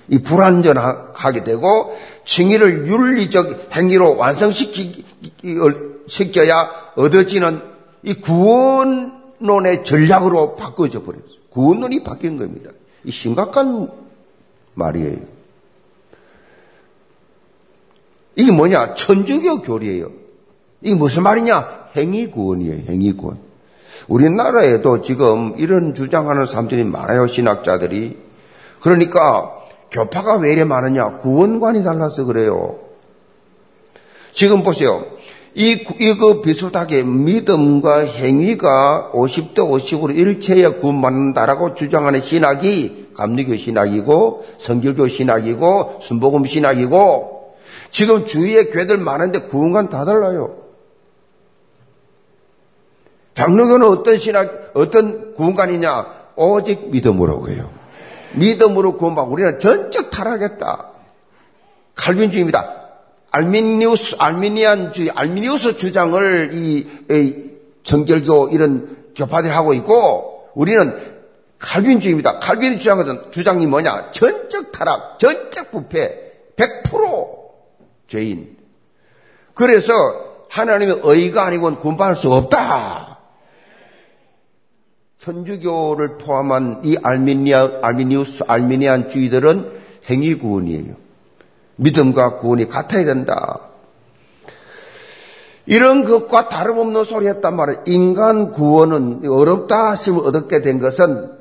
이 0.08 0.20
불완전하게 0.20 1.44
되고 1.44 1.98
칭의를 2.24 2.88
윤리적 2.88 3.76
행위로 3.76 4.16
완성시켜야 4.18 5.06
얻어지는 6.96 7.62
이 8.04 8.14
구원론의 8.14 9.84
전략으로 9.84 10.56
바꿔져 10.56 11.04
버렸어요. 11.04 11.40
구원론이 11.50 12.04
바뀐 12.04 12.38
겁니다. 12.38 12.70
이 13.04 13.12
심각한 13.12 13.90
말이에요. 14.76 15.18
이게 18.36 18.52
뭐냐? 18.52 18.96
천주교 18.96 19.62
교리예요. 19.62 20.12
이게 20.82 20.96
무슨 20.96 21.24
말이냐? 21.24 21.90
행위구원이에요. 21.96 22.84
행위구원. 22.90 23.40
우리나라에도 24.08 25.02
지금 25.02 25.56
이런 25.58 25.94
주장하는 25.94 26.46
사람들이 26.46 26.84
많아요. 26.84 27.28
신학자들이. 27.28 28.18
그러니까 28.82 29.52
교파가 29.92 30.36
왜 30.36 30.54
이래 30.54 30.64
많으냐? 30.64 31.18
구원관이 31.18 31.84
달라서 31.84 32.26
그래요. 32.26 32.80
지금 34.32 34.64
보세요. 34.64 35.06
이, 35.56 35.86
이거 36.00 36.42
비슷하게 36.42 37.04
믿음과 37.04 38.00
행위가 38.00 39.12
50대 39.14 39.60
50으로 39.60 40.14
일체에 40.14 40.68
구원받는다라고 40.68 41.76
주장하는 41.76 42.20
신학이 42.20 43.05
감리교 43.16 43.56
신학이고 43.56 44.46
성결교 44.58 45.08
신학이고 45.08 46.00
순복음 46.02 46.46
신학이고 46.46 47.56
지금 47.92 48.26
주위에 48.26 48.66
교회들 48.66 48.98
많은데 48.98 49.42
구원관 49.42 49.90
다 49.90 50.06
달라요. 50.06 50.58
장로교는 53.36 53.88
어떤 53.88 54.18
신학, 54.18 54.72
어떤 54.74 55.34
구원관이냐? 55.34 56.16
오직 56.38 56.90
믿음으로 56.90 57.42
그요. 57.42 57.70
믿음으로 58.36 58.98
구원받고 58.98 59.32
우리는 59.32 59.60
전적 59.60 60.12
타락했다. 60.12 60.92
칼빈주의입니다. 61.96 62.86
알미니우스, 63.32 64.16
알미니안주의, 64.20 65.12
알미니우스 65.14 65.78
주장을 65.78 66.52
이, 66.54 66.88
이 67.10 67.52
정결교 67.84 68.50
이런 68.50 68.98
교파들이 69.16 69.54
하고 69.54 69.74
있고 69.74 70.50
우리는 70.56 71.15
칼빈주의입니다. 71.60 72.40
칼빈 72.40 72.78
주장은 72.78 73.32
주장이 73.32 73.66
뭐냐? 73.66 74.12
전적 74.12 74.72
타락, 74.72 75.20
전적 75.20 75.72
부패, 75.72 76.34
100% 76.56 77.46
죄인. 78.08 78.58
그래서 79.54 79.94
하나님의 80.50 81.02
의가 81.04 81.46
아니고는 81.46 81.80
구원받을 81.80 82.16
수 82.16 82.32
없다. 82.32 83.20
천주교를 85.18 86.18
포함한 86.18 86.82
이 86.84 86.98
알미니아, 87.02 87.80
알미니우스, 87.82 88.44
알미니안주의들은 88.48 89.72
행위 90.10 90.36
구원이에요. 90.36 90.94
믿음과 91.78 92.38
구원이 92.38 92.68
같아야 92.68 93.06
된다. 93.06 93.60
이런 95.66 96.04
것과 96.04 96.48
다름없는 96.48 97.06
소리 97.06 97.28
했단 97.28 97.56
말이에요. 97.56 97.82
인간 97.88 98.52
구원은 98.52 99.28
어렵다 99.28 99.92
하심을 99.92 100.36
얻게 100.36 100.62
된 100.62 100.80
것은 100.80 101.35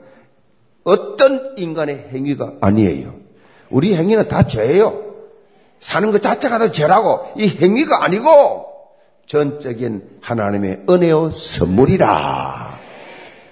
어떤 0.85 1.55
인간의 1.57 2.11
행위가 2.13 2.55
아니에요. 2.61 3.15
우리 3.71 3.95
행위는 3.95 4.29
다 4.29 4.47
죄예요. 4.47 5.03
사는 5.81 6.13
것 6.13 6.23
자체가 6.23 6.59
다 6.59 6.71
죄라고 6.71 7.33
이 7.37 7.49
행위가 7.49 8.05
아니고 8.05 8.67
전적인 9.27 10.19
하나님의 10.21 10.85
은혜의 10.89 11.31
선물이라. 11.33 12.81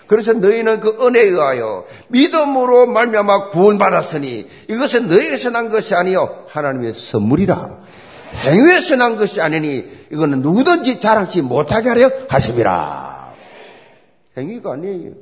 그래서 0.07 0.35
너희는 0.35 0.81
그 0.81 0.99
은혜에 1.01 1.23
의하여 1.23 1.87
믿음으로 2.09 2.87
말미암아 2.87 3.49
구원받았으니 3.51 4.47
이것은 4.69 5.09
너희에서 5.09 5.51
난 5.51 5.71
것이 5.71 5.95
아니요 5.95 6.45
하나님의 6.49 6.93
선물이라. 6.93 7.81
행위에서 8.35 8.97
난 8.97 9.17
것이 9.17 9.41
아니니 9.41 9.85
이거는 10.11 10.43
누구든지 10.43 11.01
자랑치 11.01 11.41
못하게 11.43 11.89
하려 11.89 12.11
하심이라. 12.29 13.35
행위가 14.37 14.73
아니에요. 14.73 15.13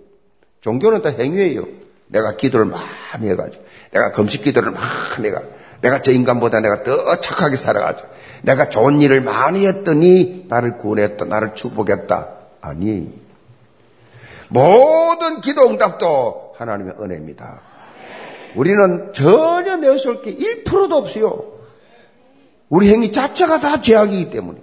종교는 0.61 1.03
다 1.03 1.11
행위예요. 1.11 1.67
내가 2.11 2.37
기도를 2.37 2.67
많이 2.67 3.29
해가지고, 3.29 3.65
내가 3.93 4.13
금식 4.13 4.43
기도를 4.43 4.73
많이 4.73 5.29
해가, 5.29 5.43
내가 5.81 6.03
저 6.03 6.13
인간보다 6.13 6.61
내가 6.61 6.83
더 6.83 7.21
착하게 7.21 7.57
살아가지고, 7.57 8.09
내가 8.43 8.69
좋은 8.69 9.01
일을 9.01 9.21
많이 9.21 9.67
했더니 9.67 10.47
나를 10.49 10.79
구원했다, 10.79 11.25
나를 11.25 11.55
축복했다. 11.55 12.29
아니에요. 12.61 13.07
모든 14.49 15.41
기도 15.41 15.69
응답도 15.69 16.55
하나님의 16.59 16.95
은혜입니다. 17.01 17.61
우리는 18.57 19.13
전혀 19.13 19.77
내세울 19.77 20.23
게 20.23 20.37
1%도 20.37 20.97
없어요. 20.97 21.45
우리 22.69 22.91
행위 22.91 23.13
자체가 23.13 23.61
다 23.61 23.81
죄악이기 23.81 24.31
때문에. 24.31 24.61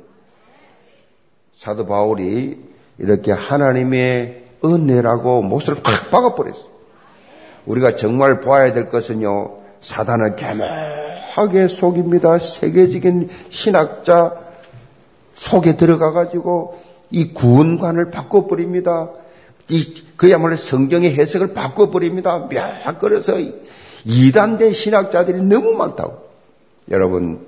사도 1.55 1.87
바울이 1.87 2.57
이렇게 2.99 3.31
하나님의 3.31 4.43
은혜라고 4.63 5.41
못을 5.41 5.75
팍 5.75 6.11
박아버렸어요. 6.11 6.76
우리가 7.67 7.95
정말 7.95 8.39
보아야 8.39 8.73
될 8.73 8.89
것은요, 8.89 9.57
사단은 9.81 10.35
개명하게 10.35 11.67
속입니다. 11.67 12.39
세계적인 12.39 13.29
신학자 13.49 14.35
속에 15.33 15.77
들어가 15.77 16.11
가지고 16.11 16.79
이 17.11 17.33
구원관을 17.33 18.09
바꿔버립니다. 18.09 19.09
이, 19.69 19.93
그야말로 20.15 20.55
성경의 20.55 21.15
해석을 21.15 21.53
바꿔버립니다. 21.53 22.47
묘약거려서 22.51 23.33
이단된 24.05 24.73
신학자들이 24.73 25.41
너무 25.43 25.73
많다고. 25.73 26.25
여러분, 26.89 27.45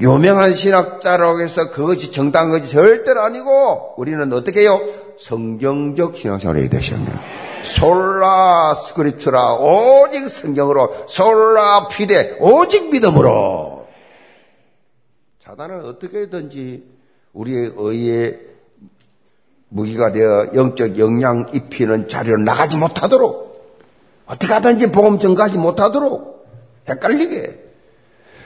유명한 0.00 0.54
신학자라고 0.54 1.40
해서 1.40 1.70
그것이 1.70 2.12
정당한 2.12 2.50
것이 2.50 2.70
절대로 2.70 3.20
아니고 3.22 3.94
우리는 3.96 4.32
어떻게 4.32 4.60
해요? 4.60 4.80
성경적 5.18 6.16
신앙생활을 6.16 6.60
해야 6.60 6.70
되시면 6.70 7.47
솔라 7.62 8.74
스크립트라 8.74 9.54
오직 9.56 10.28
성경으로 10.28 11.06
솔라 11.08 11.88
피데 11.88 12.36
오직 12.40 12.90
믿음으로. 12.90 13.86
사단은 15.44 15.84
어떻게든지 15.84 16.84
우리의 17.32 17.72
의에 17.76 18.38
무기가 19.68 20.12
되어 20.12 20.48
영적 20.54 20.98
영향 20.98 21.46
입히는 21.52 22.08
자리로 22.08 22.38
나가지 22.38 22.76
못하도록 22.76 23.48
어떻게 24.26 24.52
하든지 24.52 24.92
복음 24.92 25.18
전가하지 25.18 25.58
못하도록 25.58 26.46
헷갈리게. 26.88 27.64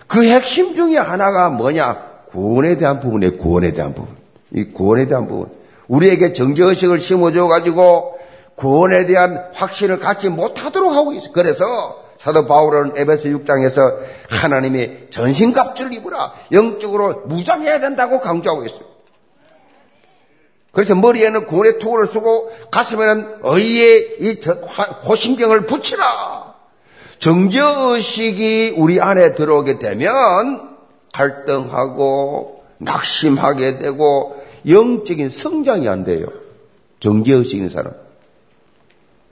그 0.07 0.25
핵심 0.25 0.75
중에 0.75 0.97
하나가 0.97 1.49
뭐냐? 1.51 2.13
구원에 2.27 2.77
대한 2.77 3.01
부분에 3.01 3.31
구원에 3.31 3.73
대한 3.73 3.95
부분. 3.95 4.15
이 4.53 4.65
구원에 4.65 5.07
대한 5.07 5.27
부분. 5.27 5.51
우리에게 5.89 6.33
정죄의식을 6.33 6.99
심어줘 6.99 7.47
가지고 7.49 8.12
구원에 8.57 9.07
대한 9.07 9.51
확신을 9.55 9.99
갖지 9.99 10.29
못하도록 10.29 10.93
하고 10.93 11.13
있어 11.15 11.33
그래서 11.33 11.65
사도 12.19 12.47
바울은 12.47 12.93
에베소 12.97 13.31
6장에서 13.31 13.99
하나님의 14.29 15.09
전신갑주를 15.11 15.93
입으라 15.95 16.33
영적으로 16.53 17.23
무장해야 17.27 17.81
된다고 17.81 18.21
강조하고 18.21 18.65
있어요 18.65 18.93
그래서 20.73 20.95
머리에는 20.95 21.47
구원의 21.47 21.79
투구를 21.79 22.07
쓰고 22.07 22.51
가슴에는 22.71 23.41
의의 23.43 24.17
이 24.21 24.41
호심경을 25.07 25.67
붙이라. 25.67 26.55
정죄의식이 27.19 28.75
우리 28.77 29.01
안에 29.01 29.35
들어오게 29.35 29.79
되면 29.79 30.77
갈등하고 31.13 32.65
낙심하게 32.79 33.79
되고 33.79 34.43
영적인 34.67 35.29
성장이 35.29 35.89
안 35.89 36.05
돼요. 36.05 36.27
정죄의식 37.01 37.57
있는 37.57 37.69
사람. 37.69 37.93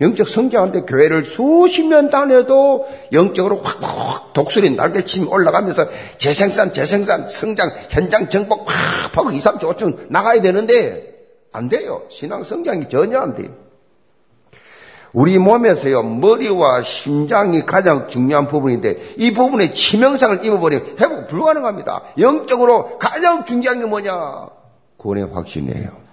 영적 0.00 0.28
성장한데 0.28 0.82
교회를 0.82 1.24
수십 1.24 1.84
년 1.84 2.10
다녀도 2.10 2.86
영적으로 3.12 3.60
확확 3.62 4.32
독수리 4.32 4.70
날개치며 4.70 5.30
올라가면서 5.30 5.86
재생산, 6.16 6.72
재생산, 6.72 7.28
성장, 7.28 7.70
현장 7.90 8.28
정복 8.28 8.64
팍 8.64 8.74
하고 9.16 9.30
2, 9.30 9.38
3주, 9.38 9.60
5주 9.76 10.06
나가야 10.08 10.40
되는데 10.40 11.10
안 11.52 11.68
돼요. 11.68 12.02
신앙 12.08 12.44
성장이 12.44 12.88
전혀 12.88 13.18
안 13.18 13.34
돼요. 13.34 13.50
우리 15.12 15.38
몸에서요, 15.38 16.04
머리와 16.04 16.82
심장이 16.82 17.66
가장 17.66 18.08
중요한 18.08 18.46
부분인데, 18.46 19.14
이 19.16 19.32
부분에 19.32 19.72
치명상을 19.72 20.44
입어버리면 20.44 20.98
회복 21.00 21.26
불가능합니다. 21.26 22.02
영적으로 22.18 22.96
가장 22.98 23.44
중요한 23.44 23.80
게 23.80 23.86
뭐냐? 23.86 24.48
구원의 24.98 25.30
확신이에요. 25.32 26.09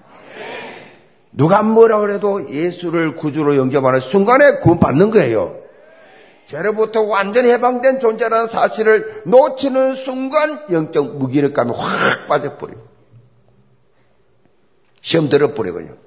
누가 1.38 1.62
뭐라 1.62 2.00
그래도 2.00 2.50
예수를 2.50 3.16
구주로 3.16 3.56
영접하는 3.56 4.00
순간에 4.00 4.58
구원받는 4.58 5.12
거예요. 5.12 5.56
죄로부터 6.46 7.04
완전히 7.04 7.52
해방된 7.52 8.00
존재라는 8.00 8.48
사실을 8.48 9.22
놓치는 9.26 9.94
순간 9.96 10.60
영적 10.72 11.18
무기력감이 11.18 11.72
확 11.76 12.28
빠져버려요. 12.28 12.82
시험 15.02 15.30
들어버리거든요. 15.30 16.07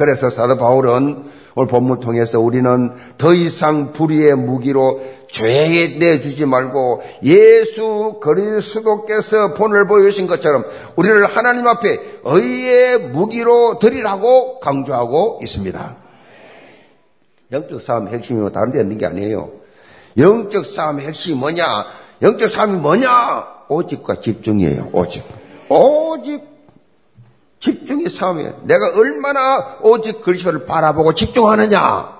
그래서 0.00 0.30
사도 0.30 0.56
바울은 0.56 1.24
오늘 1.54 1.68
본문 1.68 2.00
통해서 2.00 2.40
우리는 2.40 2.90
더 3.18 3.34
이상 3.34 3.92
불의의 3.92 4.34
무기로 4.34 4.98
죄에 5.30 5.98
내주지 5.98 6.46
말고 6.46 7.02
예수 7.22 8.18
그리스도께서 8.22 9.52
본을 9.52 9.86
보여주신 9.88 10.26
것처럼 10.26 10.64
우리를 10.96 11.22
하나님 11.26 11.66
앞에 11.66 12.00
의의 12.24 13.10
무기로 13.10 13.78
드리라고 13.78 14.58
강조하고 14.60 15.40
있습니다. 15.42 15.96
영적 17.52 17.82
싸움 17.82 18.08
핵심이 18.08 18.50
다른 18.52 18.72
데 18.72 18.80
있는 18.80 18.96
게 18.96 19.04
아니에요. 19.04 19.50
영적 20.16 20.64
싸움의 20.64 21.08
핵심이 21.08 21.38
뭐냐? 21.38 21.64
영적 22.22 22.48
싸움이 22.48 22.78
뭐냐? 22.78 23.66
오직과 23.68 24.22
집중이에요. 24.22 24.88
오직. 24.94 25.24
오직 25.68 26.49
집중이 27.60 28.08
싸움이에요. 28.08 28.62
내가 28.64 28.92
얼마나 28.96 29.76
오직 29.82 30.20
그리스도를 30.22 30.64
바라보고 30.64 31.14
집중하느냐, 31.14 32.18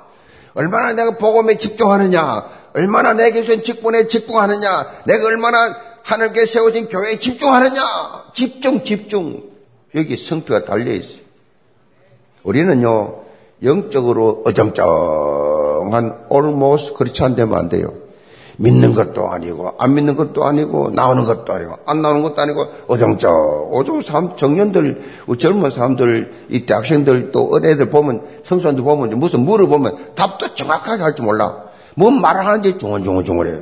얼마나 0.55 0.92
내가 0.92 1.12
복음에 1.12 1.57
집중하느냐, 1.57 2.61
얼마나 2.74 3.14
내게 3.14 3.42
주신 3.42 3.62
직분에 3.62 4.07
집중하느냐, 4.09 5.03
내가 5.07 5.26
얼마나 5.26 5.76
하늘께 6.05 6.44
세워진 6.46 6.88
교회에 6.88 7.18
집중하느냐, 7.18 7.81
집중, 8.35 8.85
집중. 8.85 9.50
여기 9.94 10.16
성표가 10.16 10.66
달려 10.66 10.92
있어요. 10.92 11.22
우리는요, 12.44 13.22
영적으로 13.62 14.42
어정쩡한 14.46 16.26
almost 16.31 16.94
그렇지 16.94 17.24
않되면 17.24 17.59
안 17.59 17.68
돼요. 17.68 17.94
믿는 18.62 18.94
것도 18.94 19.31
아니고, 19.31 19.73
안 19.79 19.94
믿는 19.94 20.16
것도 20.16 20.44
아니고, 20.44 20.90
나오는 20.90 21.25
것도 21.25 21.51
아니고, 21.51 21.77
안 21.87 22.03
나오는 22.03 22.23
것도 22.23 22.42
아니고, 22.42 22.66
어정쩡, 22.88 23.70
어정 23.73 24.03
사람, 24.03 24.37
청년들, 24.37 25.01
젊은 25.38 25.70
사람들, 25.70 26.46
이 26.51 26.66
대학생들 26.66 27.33
또 27.33 27.49
어린애들 27.53 27.88
보면, 27.88 28.20
성수한들 28.42 28.85
보면, 28.85 29.18
무슨 29.18 29.40
물어보면 29.40 30.14
답도 30.14 30.55
정확하게 30.55 31.03
할 31.03 31.14
줄 31.14 31.25
몰라. 31.25 31.64
뭔 31.94 32.20
말을 32.20 32.44
하는지 32.44 32.77
중얼중얼중얼해. 32.77 33.61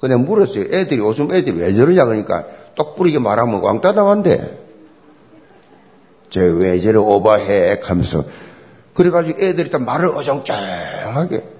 근데 0.00 0.16
물었어요. 0.16 0.64
애들이, 0.72 1.00
요즘 1.00 1.30
애들이 1.34 1.60
왜 1.60 1.74
저러냐, 1.74 2.06
그러니까, 2.06 2.46
똑부리게 2.76 3.18
말하면 3.18 3.60
왕따 3.60 3.92
당한대. 3.92 4.56
쟤왜 6.30 6.80
저래 6.80 6.96
오버해? 6.96 7.78
하면서. 7.82 8.24
그래가지고 8.94 9.38
애들이 9.38 9.70
다 9.70 9.78
말을 9.78 10.08
어정쩡하게. 10.08 11.59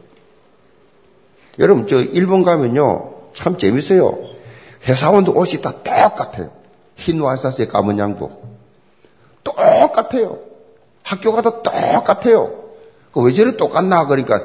여러분, 1.60 1.86
저 1.86 2.00
일본 2.00 2.42
가면요. 2.42 3.12
참 3.34 3.56
재밌어요. 3.58 4.18
회사원도 4.86 5.32
옷이 5.32 5.60
다 5.62 5.72
똑같아요. 5.82 6.50
흰 6.96 7.20
와이사스에 7.20 7.66
까만 7.66 7.98
양복. 7.98 8.44
똑같아요. 9.44 10.38
학교 11.02 11.32
가도 11.32 11.62
똑같아요. 11.62 12.60
그 13.12 13.20
왜 13.20 13.32
저래 13.32 13.56
똑같나? 13.56 14.06
그러니까 14.06 14.42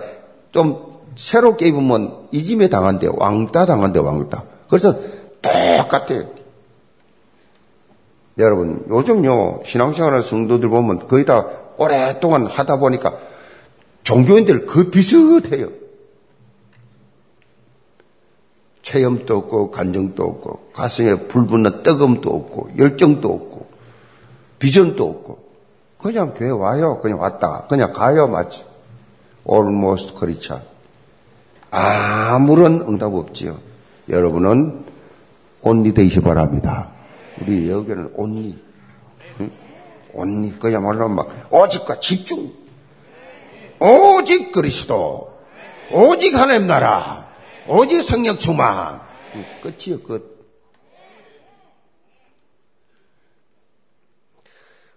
좀 0.51 0.95
새롭게 1.15 1.67
입으면 1.67 2.27
이짐에 2.31 2.67
당한대. 2.69 3.07
왕따 3.11 3.65
당한대, 3.65 3.99
왕따. 3.99 4.43
그래서 4.67 4.95
똑같아요. 5.41 6.29
여러분, 8.37 8.83
요즘요, 8.89 9.61
신앙생활하는 9.63 10.21
성도들 10.21 10.67
보면 10.69 11.07
거의 11.07 11.25
다 11.25 11.45
오랫동안 11.77 12.47
하다 12.47 12.77
보니까 12.77 13.13
종교인들 14.03 14.65
그 14.65 14.89
비슷해요. 14.89 15.69
체험도 18.85 19.35
없고 19.35 19.71
간정도 19.71 20.23
없고 20.23 20.69
가슴에 20.73 21.27
불붙는 21.27 21.79
뜨거움도 21.79 22.29
없고 22.29 22.69
열정도 22.77 23.33
없고 23.33 23.67
비전도 24.59 25.03
없고 25.03 25.39
그냥 25.97 26.35
교회 26.35 26.51
와요. 26.51 26.99
그냥 27.01 27.19
왔다. 27.19 27.65
그냥 27.67 27.91
가요. 27.91 28.27
맞지? 28.27 28.63
almost 29.49 30.13
그렇죠. 30.13 30.61
아무런 31.71 32.81
응답 32.81 33.11
없지요. 33.11 33.57
여러분은 34.07 34.85
온리 35.63 35.95
되시 35.95 36.21
바랍니다. 36.21 36.89
우리 37.41 37.67
여기는 37.71 38.11
온리. 38.13 38.61
응? 39.39 39.51
온리. 40.13 40.51
그야말로 40.59 41.09
막 41.09 41.51
오직과 41.51 41.99
집중. 41.99 42.51
오직 43.79 44.51
그리스도. 44.51 45.33
오직 45.91 46.35
하나님 46.35 46.67
나라. 46.67 47.24
오직 47.67 48.01
성령 48.01 48.37
충만. 48.37 49.01
끝이요, 49.61 50.01
끝. 50.03 50.35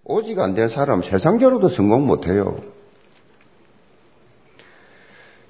오직 0.04 0.38
안 0.38 0.54
된 0.54 0.68
사람 0.68 1.02
세상적으로도 1.02 1.68
성공 1.68 2.06
못해요. 2.06 2.58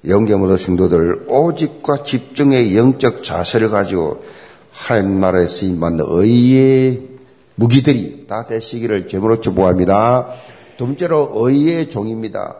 영계모도 0.05 0.57
성도들 0.57 1.25
오직과 1.29 2.03
집중의 2.03 2.75
영적 2.77 3.23
자세를 3.23 3.69
가지고 3.69 4.23
하나님 4.71 5.19
나라에 5.19 5.47
쓰임받는 5.47 6.05
의의 6.07 7.07
무기들이 7.55 8.25
다 8.27 8.47
되시기를 8.47 9.07
제으로 9.07 9.41
축복합니다. 9.41 10.33
두 10.77 10.85
번째로 10.85 11.31
의의 11.35 11.89
종입니다. 11.89 12.55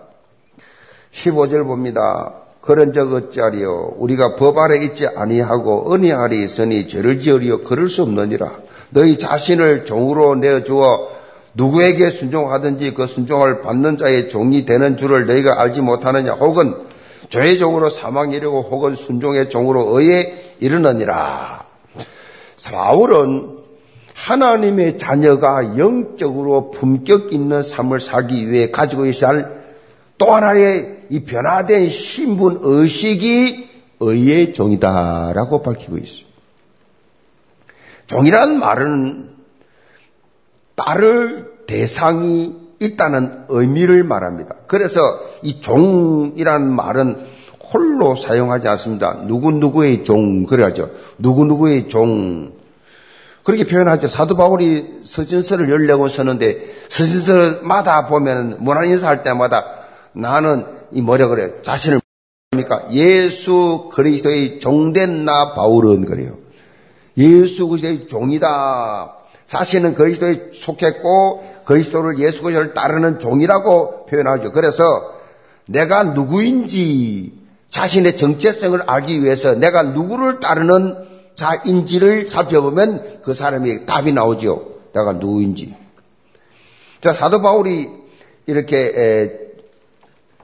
15절 1.11 1.63
봅니다. 1.65 2.35
그런 2.69 2.93
적 2.93 3.11
어찌하리요? 3.11 3.93
우리가 3.97 4.35
법 4.35 4.59
아래 4.59 4.77
있지 4.83 5.07
아니하고 5.07 5.91
은혜 5.91 6.11
아래 6.11 6.35
있으니 6.35 6.87
죄를 6.87 7.19
지으리요? 7.19 7.61
그럴 7.61 7.89
수 7.89 8.03
없느니라. 8.03 8.45
너희 8.91 9.17
자신을 9.17 9.85
종으로 9.85 10.35
내어 10.35 10.61
주어 10.61 11.07
누구에게 11.55 12.11
순종하든지 12.11 12.93
그 12.93 13.07
순종을 13.07 13.61
받는 13.61 13.97
자의 13.97 14.29
종이 14.29 14.65
되는 14.65 14.97
줄을 14.97 15.25
너희가 15.25 15.59
알지 15.59 15.81
못하느냐? 15.81 16.33
혹은 16.33 16.75
죄의 17.31 17.57
종으로 17.57 17.89
사망 17.89 18.33
이르고 18.33 18.61
혹은 18.61 18.95
순종의 18.95 19.49
종으로 19.49 19.97
의에 19.97 20.53
이르느니라. 20.59 21.65
바울은 22.65 23.57
하나님의 24.13 24.99
자녀가 24.99 25.75
영적으로 25.79 26.69
품격 26.69 27.33
있는 27.33 27.63
삶을 27.63 27.99
살기 27.99 28.47
위해 28.47 28.69
가지고 28.69 29.07
있어야 29.07 29.31
할 29.31 29.58
또 30.19 30.35
하나의 30.35 31.05
이 31.09 31.21
변화된 31.21 31.87
신분 31.87 32.59
의식이 32.61 33.69
의의 34.01 34.53
종이다라고 34.53 35.63
밝히고 35.63 35.97
있습니다. 35.97 36.29
종이란 38.07 38.59
말은 38.59 39.31
따를 40.75 41.51
대상이 41.67 42.55
있다는 42.79 43.45
의미를 43.49 44.03
말합니다. 44.03 44.55
그래서 44.67 44.99
이 45.41 45.61
종이란 45.61 46.73
말은 46.73 47.25
홀로 47.71 48.15
사용하지 48.15 48.67
않습니다. 48.67 49.13
누구누구의 49.25 50.03
종, 50.03 50.43
그래야죠. 50.43 50.89
누구누구의 51.17 51.87
종. 51.87 52.53
그렇게 53.43 53.63
표현하죠. 53.63 54.07
사도 54.07 54.35
바울이 54.35 55.01
서신서를 55.03 55.67
14권 55.67 56.09
썼는데 56.09 56.57
서신서마다 56.89 58.07
보면 58.07 58.57
문안 58.59 58.85
인사할 58.85 59.23
때마다 59.23 59.78
나는 60.13 60.65
이 60.91 61.01
뭐라 61.01 61.27
그래? 61.27 61.61
자신을 61.61 61.99
합니까? 62.51 62.87
예수 62.91 63.89
그리스도의 63.91 64.59
종된 64.59 65.25
나 65.25 65.53
바울은 65.53 66.05
그래요. 66.05 66.37
예수 67.17 67.67
그리스도의 67.67 68.07
종이다. 68.07 69.15
자신은 69.47 69.95
그리스도에 69.95 70.51
속했고 70.53 71.63
그리스도를 71.65 72.19
예수 72.19 72.41
그리스도를 72.41 72.73
따르는 72.73 73.19
종이라고 73.19 74.05
표현하죠. 74.05 74.51
그래서 74.51 74.83
내가 75.65 76.03
누구인지 76.03 77.33
자신의 77.69 78.17
정체성을 78.17 78.81
알기 78.87 79.23
위해서 79.23 79.53
내가 79.55 79.83
누구를 79.83 80.39
따르는 80.39 80.95
자인지를 81.35 82.27
살펴보면 82.27 83.21
그 83.21 83.33
사람이 83.33 83.85
답이 83.85 84.11
나오죠. 84.11 84.79
내가 84.93 85.13
누구인지. 85.13 85.75
자, 87.01 87.13
사도 87.13 87.41
바울이 87.41 87.89
이렇게 88.45 89.48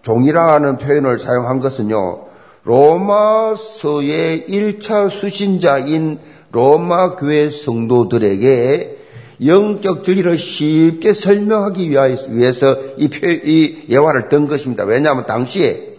종이라는 0.06 0.78
표현을 0.78 1.18
사용한 1.18 1.60
것은요, 1.60 2.26
로마서의 2.64 4.46
1차 4.48 5.10
수신자인 5.10 6.20
로마 6.52 7.16
교회 7.16 7.50
성도들에게 7.50 8.98
영적 9.46 10.04
진리를 10.04 10.38
쉽게 10.38 11.14
설명하기 11.14 11.90
위해서 11.90 12.78
이, 12.98 13.10
표, 13.10 13.28
이 13.28 13.86
예화를 13.90 14.30
든 14.30 14.48
것입니다. 14.48 14.84
왜냐하면 14.84 15.26
당시에 15.26 15.98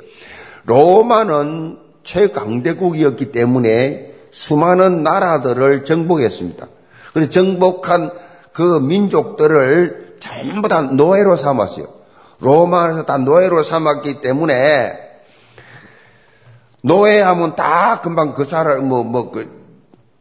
로마는 0.64 1.78
최강대국이었기 2.04 3.32
때문에 3.32 4.14
수많은 4.30 5.02
나라들을 5.02 5.84
정복했습니다. 5.84 6.68
그래서 7.12 7.30
정복한 7.30 8.12
그 8.52 8.78
민족들을 8.80 10.14
전부 10.20 10.68
다 10.68 10.82
노예로 10.82 11.36
삼았어요. 11.36 11.95
로마에서 12.40 13.06
다 13.06 13.18
노예로 13.18 13.62
삼았기 13.62 14.20
때문에 14.20 15.06
노예하면 16.82 17.56
다 17.56 18.00
금방 18.00 18.34
그 18.34 18.44
사람 18.44 18.88
뭐 18.88 19.02
뭐 19.02 19.30
그 19.32 19.66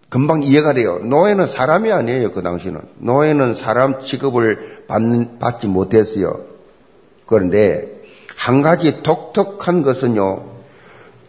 금방 0.10 0.44
이해가 0.44 0.74
돼요. 0.74 1.00
노예는 1.00 1.46
사람이 1.48 1.92
아니에요 1.92 2.32
그 2.32 2.42
당시는 2.42 2.80
노예는 3.00 3.54
사람 3.54 4.00
취급을 4.00 4.86
받, 4.88 5.02
받지 5.40 5.68
못했어요. 5.68 6.40
그런데 7.26 8.02
한 8.38 8.62
가지 8.62 9.04
독특한 9.04 9.82
것은요 9.84 10.44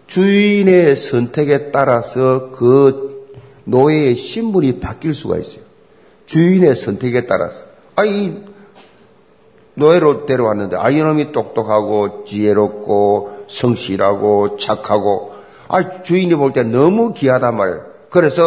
주인의 0.07 0.95
선택에 0.95 1.73
따라서 1.73 2.53
그 2.53 3.27
노예의 3.65 4.15
신분이 4.15 4.79
바뀔 4.79 5.15
수가 5.15 5.39
있어요. 5.39 5.63
주인의 6.27 6.77
선택에 6.77 7.27
따라서 7.27 7.63
아이 7.97 8.45
노예로 9.77 10.27
데려왔는데 10.27 10.77
아 10.77 10.91
이놈이 10.91 11.33
똑똑하고 11.33 12.25
지혜롭고 12.25 13.45
성실하고 13.49 14.57
착하고 14.57 15.33
아 15.69 16.03
주인이 16.03 16.35
볼 16.35 16.53
때 16.53 16.63
너무 16.63 17.13
귀하단 17.13 17.57
말이에요. 17.57 17.83
그래서 18.11 18.43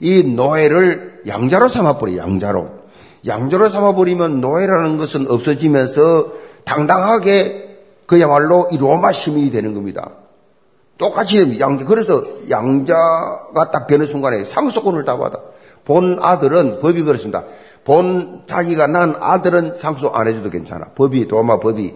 이 0.00 0.22
노예를 0.22 1.22
양자로 1.26 1.68
삼아버려 1.68 2.16
양자로. 2.18 2.68
양자로 3.26 3.70
삼아버리면 3.70 4.40
노예라는 4.42 4.98
것은 4.98 5.30
없어지면서 5.30 6.32
당당하게 6.64 7.78
그야말로 8.06 8.68
이 8.70 8.76
로마 8.76 9.12
시민이 9.12 9.50
되는 9.50 9.72
겁니다. 9.72 10.10
똑같이 10.98 11.58
양자. 11.58 11.86
그래서 11.86 12.22
양자가 12.50 13.70
딱 13.72 13.86
되는 13.86 14.04
순간에 14.06 14.44
상속권을 14.44 15.04
다 15.04 15.16
받아. 15.16 15.38
본 15.84 16.18
아들은 16.20 16.80
법이 16.80 17.02
그렇습니다. 17.02 17.44
본 17.84 18.42
자기가 18.46 18.86
난 18.86 19.16
아들은 19.20 19.74
상속 19.74 20.16
안 20.16 20.26
해줘도 20.26 20.50
괜찮아. 20.50 20.86
법이 20.94 21.28
도마 21.28 21.60
법이 21.60 21.94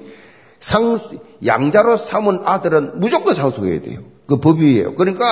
상 0.60 0.96
양자로 1.44 1.96
삼은 1.96 2.42
아들은 2.44 3.00
무조건 3.00 3.34
상속해야 3.34 3.80
돼요. 3.80 4.00
그 4.26 4.38
법이에요. 4.38 4.94
그러니까 4.94 5.24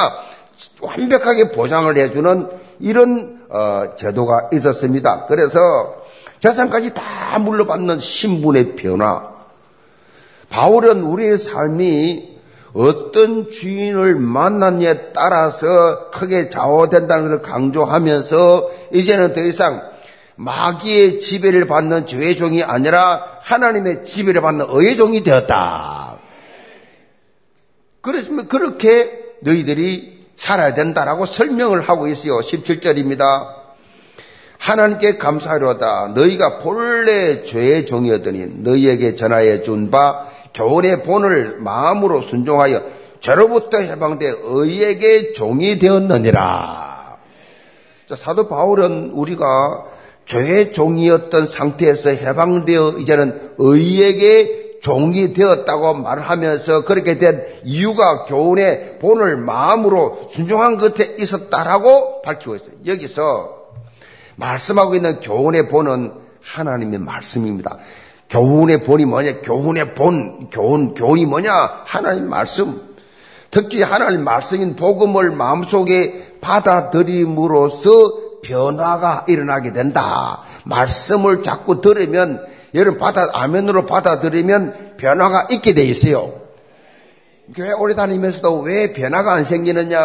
완벽하게 0.80 1.50
보장을 1.50 1.94
해주는 1.96 2.48
이런 2.80 3.40
어, 3.48 3.94
제도가 3.96 4.50
있었습니다. 4.52 5.26
그래서 5.26 5.60
재산까지 6.40 6.94
다 6.94 7.38
물러받는 7.38 8.00
신분의 8.00 8.76
변화. 8.76 9.36
바울은 10.48 11.02
우리의 11.02 11.38
삶이 11.38 12.36
어떤 12.72 13.48
주인을 13.48 14.16
만났냐에 14.16 15.12
따라서 15.12 16.10
크게 16.10 16.48
좌우된다는 16.48 17.24
것을 17.24 17.42
강조하면서 17.42 18.70
이제는 18.92 19.32
더 19.32 19.40
이상 19.42 19.82
마귀의 20.36 21.18
지배를 21.20 21.66
받는 21.66 22.06
죄의 22.06 22.36
종이 22.36 22.62
아니라 22.62 23.38
하나님의 23.42 24.04
지배를 24.04 24.40
받는 24.42 24.66
의의 24.68 24.96
종이 24.96 25.22
되었다. 25.22 26.18
그렇지만 28.00 28.46
그렇게 28.48 29.24
너희들이 29.40 30.26
살아야 30.36 30.74
된다라고 30.74 31.26
설명을 31.26 31.80
하고 31.88 32.06
있어요. 32.08 32.38
17절입니다. 32.38 33.56
하나님께 34.58 35.16
감사하려다 35.18 36.08
너희가 36.14 36.58
본래 36.58 37.42
죄의 37.42 37.86
종이었더니 37.86 38.46
너희에게 38.62 39.14
전하여 39.14 39.62
준 39.62 39.90
바 39.90 40.28
교훈의 40.54 41.02
본을 41.02 41.58
마음으로 41.58 42.22
순종하여 42.22 42.82
죄로부터 43.20 43.78
해방돼 43.78 44.32
의에게 44.42 45.32
종이 45.34 45.78
되었느니라. 45.78 47.16
자, 48.08 48.16
사도 48.16 48.48
바울은 48.48 49.10
우리가 49.12 49.84
죄의 50.26 50.72
종이었던 50.72 51.46
상태에서 51.46 52.10
해방되어 52.10 52.98
이제는 52.98 53.54
의에게 53.58 54.66
종이 54.80 55.32
되었다고 55.32 55.94
말하면서 55.94 56.84
그렇게 56.84 57.18
된 57.18 57.42
이유가 57.64 58.24
교훈의 58.26 58.98
본을 59.00 59.36
마음으로 59.38 60.28
순종한 60.30 60.78
것에 60.78 61.16
있었다라고 61.18 62.22
밝히고 62.22 62.56
있어요. 62.56 62.70
여기서 62.86 63.56
말씀하고 64.36 64.94
있는 64.94 65.20
교훈의 65.20 65.68
본은 65.68 66.12
하나님의 66.42 67.00
말씀입니다. 67.00 67.78
교훈의 68.30 68.84
본이 68.84 69.04
뭐냐? 69.04 69.40
교훈의 69.42 69.94
본, 69.94 70.50
교훈, 70.50 70.94
교훈이 70.94 71.26
뭐냐? 71.26 71.82
하나님 71.84 72.28
말씀. 72.28 72.80
특히 73.50 73.82
하나님 73.82 74.24
말씀인 74.24 74.76
복음을 74.76 75.30
마음속에 75.30 76.38
받아들임으로써 76.40 78.25
변화가 78.42 79.24
일어나게 79.28 79.72
된다. 79.72 80.42
말씀을 80.64 81.42
자꾸 81.42 81.80
들으면, 81.80 82.44
여러분 82.74 82.98
받아, 82.98 83.28
아멘으로 83.32 83.86
받아들이면 83.86 84.96
변화가 84.96 85.48
있게 85.50 85.74
돼 85.74 85.84
있어요. 85.84 86.46
교회 87.54 87.72
오래 87.72 87.94
다니면서도 87.94 88.60
왜 88.60 88.92
변화가 88.92 89.32
안 89.32 89.44
생기느냐? 89.44 89.98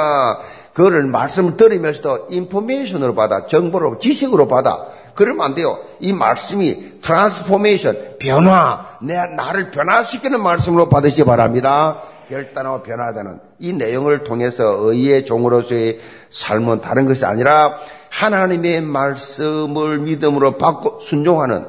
그거를 0.73 1.05
말씀을 1.07 1.57
들으면서도 1.57 2.27
information으로 2.29 3.13
받아, 3.15 3.45
정보로, 3.45 3.97
지식으로 3.99 4.47
받아. 4.47 4.87
그러면 5.15 5.45
안 5.45 5.55
돼요. 5.55 5.79
이 5.99 6.13
말씀이 6.13 7.01
transformation, 7.01 8.17
변화, 8.19 8.97
내 9.01 9.15
나를 9.15 9.71
변화시키는 9.71 10.41
말씀으로 10.41 10.87
받으시 10.87 11.17
기 11.17 11.23
바랍니다. 11.25 12.03
결단하고 12.29 12.83
변화되는 12.83 13.39
이 13.59 13.73
내용을 13.73 14.23
통해서 14.23 14.63
의의 14.77 15.25
종으로서의 15.25 15.99
삶은 16.29 16.79
다른 16.79 17.05
것이 17.05 17.25
아니라 17.25 17.77
하나님의 18.11 18.81
말씀을 18.81 19.99
믿음으로 19.99 20.57
받고 20.57 20.99
순종하는 20.99 21.65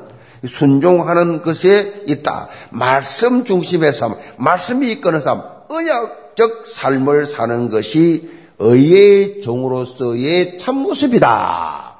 순종하는 0.46 1.40
것에 1.40 2.02
있다. 2.09 2.48
말씀 2.70 3.44
중심의 3.44 3.92
삶, 3.92 4.16
말씀이 4.37 4.90
이끄는 4.92 5.20
삶, 5.20 5.42
언약적 5.68 6.66
삶을 6.66 7.26
사는 7.26 7.70
것이 7.70 8.28
의의 8.59 9.40
종으로서의 9.40 10.59
참모습이다. 10.59 11.92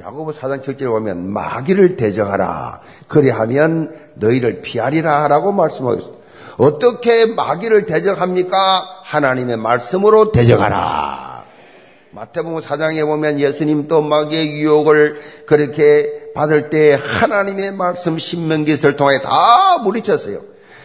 야고보 0.00 0.32
사장 0.32 0.60
7절에 0.60 0.86
보면 0.86 1.32
마귀를 1.32 1.96
대적하라. 1.96 2.80
그리하면 3.08 3.94
너희를 4.14 4.62
피하리라 4.62 5.28
라고 5.28 5.52
말씀하고 5.52 5.96
있습니다. 5.96 6.24
어떻게 6.58 7.26
마귀를 7.26 7.86
대적합니까? 7.86 9.00
하나님의 9.02 9.56
말씀으로 9.56 10.32
대적하라. 10.32 11.33
마태복음 12.14 12.60
사장에 12.60 13.02
보면 13.02 13.40
예수님도 13.40 14.02
마귀의 14.02 14.60
유혹을 14.60 15.20
그렇게 15.46 16.30
받을 16.32 16.70
때 16.70 16.94
하나님의 16.94 17.72
말씀 17.72 18.18
신명기를 18.18 18.96
통해 18.96 19.20
다 19.20 19.78
물리쳤어요. 19.78 20.42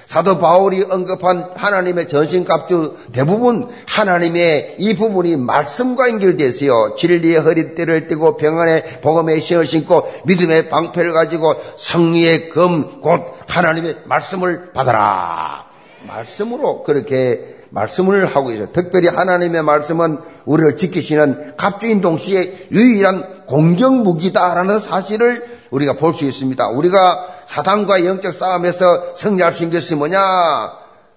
사도 0.07 0.39
바울이 0.39 0.83
언급한 0.89 1.51
하나님의 1.53 2.07
전신갑주 2.07 2.95
대부분 3.11 3.69
하나님의 3.85 4.77
이 4.79 4.95
부분이 4.95 5.35
말씀과 5.37 6.09
연결되어 6.09 6.47
있어요. 6.47 6.95
진리의 6.97 7.35
허리띠를 7.41 8.07
띠고 8.07 8.37
평안의 8.37 9.01
복음의 9.01 9.39
신을 9.39 9.65
신고 9.65 10.11
믿음의 10.25 10.69
방패를 10.69 11.13
가지고 11.13 11.53
성리의 11.77 12.49
금곧 12.49 13.21
하나님의 13.47 13.97
말씀을 14.05 14.71
받아라. 14.73 15.67
말씀으로 16.07 16.81
그렇게 16.81 17.58
말씀을 17.69 18.25
하고 18.36 18.51
있어요. 18.51 18.71
특별히 18.71 19.08
하나님의 19.08 19.63
말씀은 19.63 20.19
우리를 20.45 20.75
지키시는 20.77 21.53
갑주인 21.58 22.01
동시에 22.01 22.67
유일한 22.71 23.45
공격 23.45 23.93
무기다라는 24.01 24.79
사실을 24.79 25.60
우리가 25.71 25.93
볼 25.93 26.13
수 26.13 26.25
있습니다. 26.25 26.67
우리가 26.69 27.25
사단과 27.45 28.05
영적 28.05 28.34
싸움에서 28.34 29.13
승리할 29.15 29.53
수 29.53 29.63
있는 29.63 29.75
것이 29.75 29.95
뭐냐? 29.95 30.19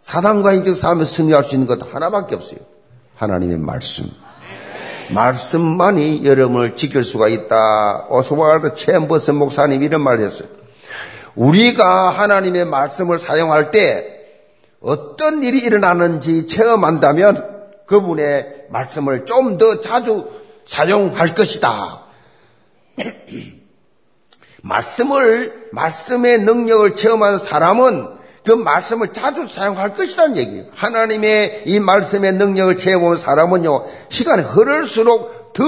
사단과 0.03 0.55
영적 0.57 0.77
싸움에서 0.77 1.11
승리할 1.11 1.45
수 1.45 1.55
있는 1.55 1.67
것 1.67 1.95
하나밖에 1.95 2.35
없어요. 2.35 2.59
하나님의 3.17 3.59
말씀. 3.59 4.07
말씀만이 5.11 6.25
여러분을 6.25 6.77
지킬 6.77 7.05
수가 7.05 7.29
있다. 7.29 8.07
오스왈드 8.09 8.75
챔버스 8.75 9.33
목사님 9.33 9.83
이런 9.83 10.01
말을 10.03 10.25
했어요. 10.25 10.49
우리가 11.35 12.11
하나님의 12.11 12.67
말씀을 12.67 13.19
사용할 13.19 13.71
때 13.71 14.12
어떤 14.83 15.42
일이 15.42 15.59
일어나는지 15.59 16.47
체험한다면 16.47 17.62
그분의 17.87 18.66
말씀을 18.71 19.27
좀 19.27 19.59
더 19.59 19.81
자주 19.81 20.29
사용할 20.64 21.35
것이다. 21.35 22.03
말씀을, 24.62 25.68
말씀의 25.73 26.40
능력을 26.40 26.95
체험한 26.95 27.38
사람은 27.38 28.23
그 28.45 28.53
말씀을 28.53 29.12
자주 29.12 29.47
사용할 29.47 29.95
것이라는 29.95 30.37
얘기예요. 30.37 30.64
하나님의 30.75 31.62
이 31.66 31.81
말씀의 31.81 32.33
능력을 32.35 32.77
체험한 32.77 33.16
사람은요, 33.16 33.87
시간이 34.09 34.42
흐를수록 34.42 35.53
더 35.53 35.62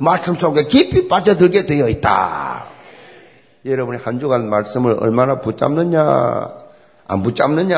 말씀 0.00 0.34
속에 0.34 0.64
깊이 0.64 1.08
빠져들게 1.08 1.66
되어 1.66 1.88
있다. 1.88 2.66
여러분이 3.64 3.98
한 4.02 4.18
주간 4.18 4.48
말씀을 4.48 4.96
얼마나 5.00 5.40
붙잡느냐, 5.40 6.48
안 7.08 7.22
붙잡느냐, 7.22 7.76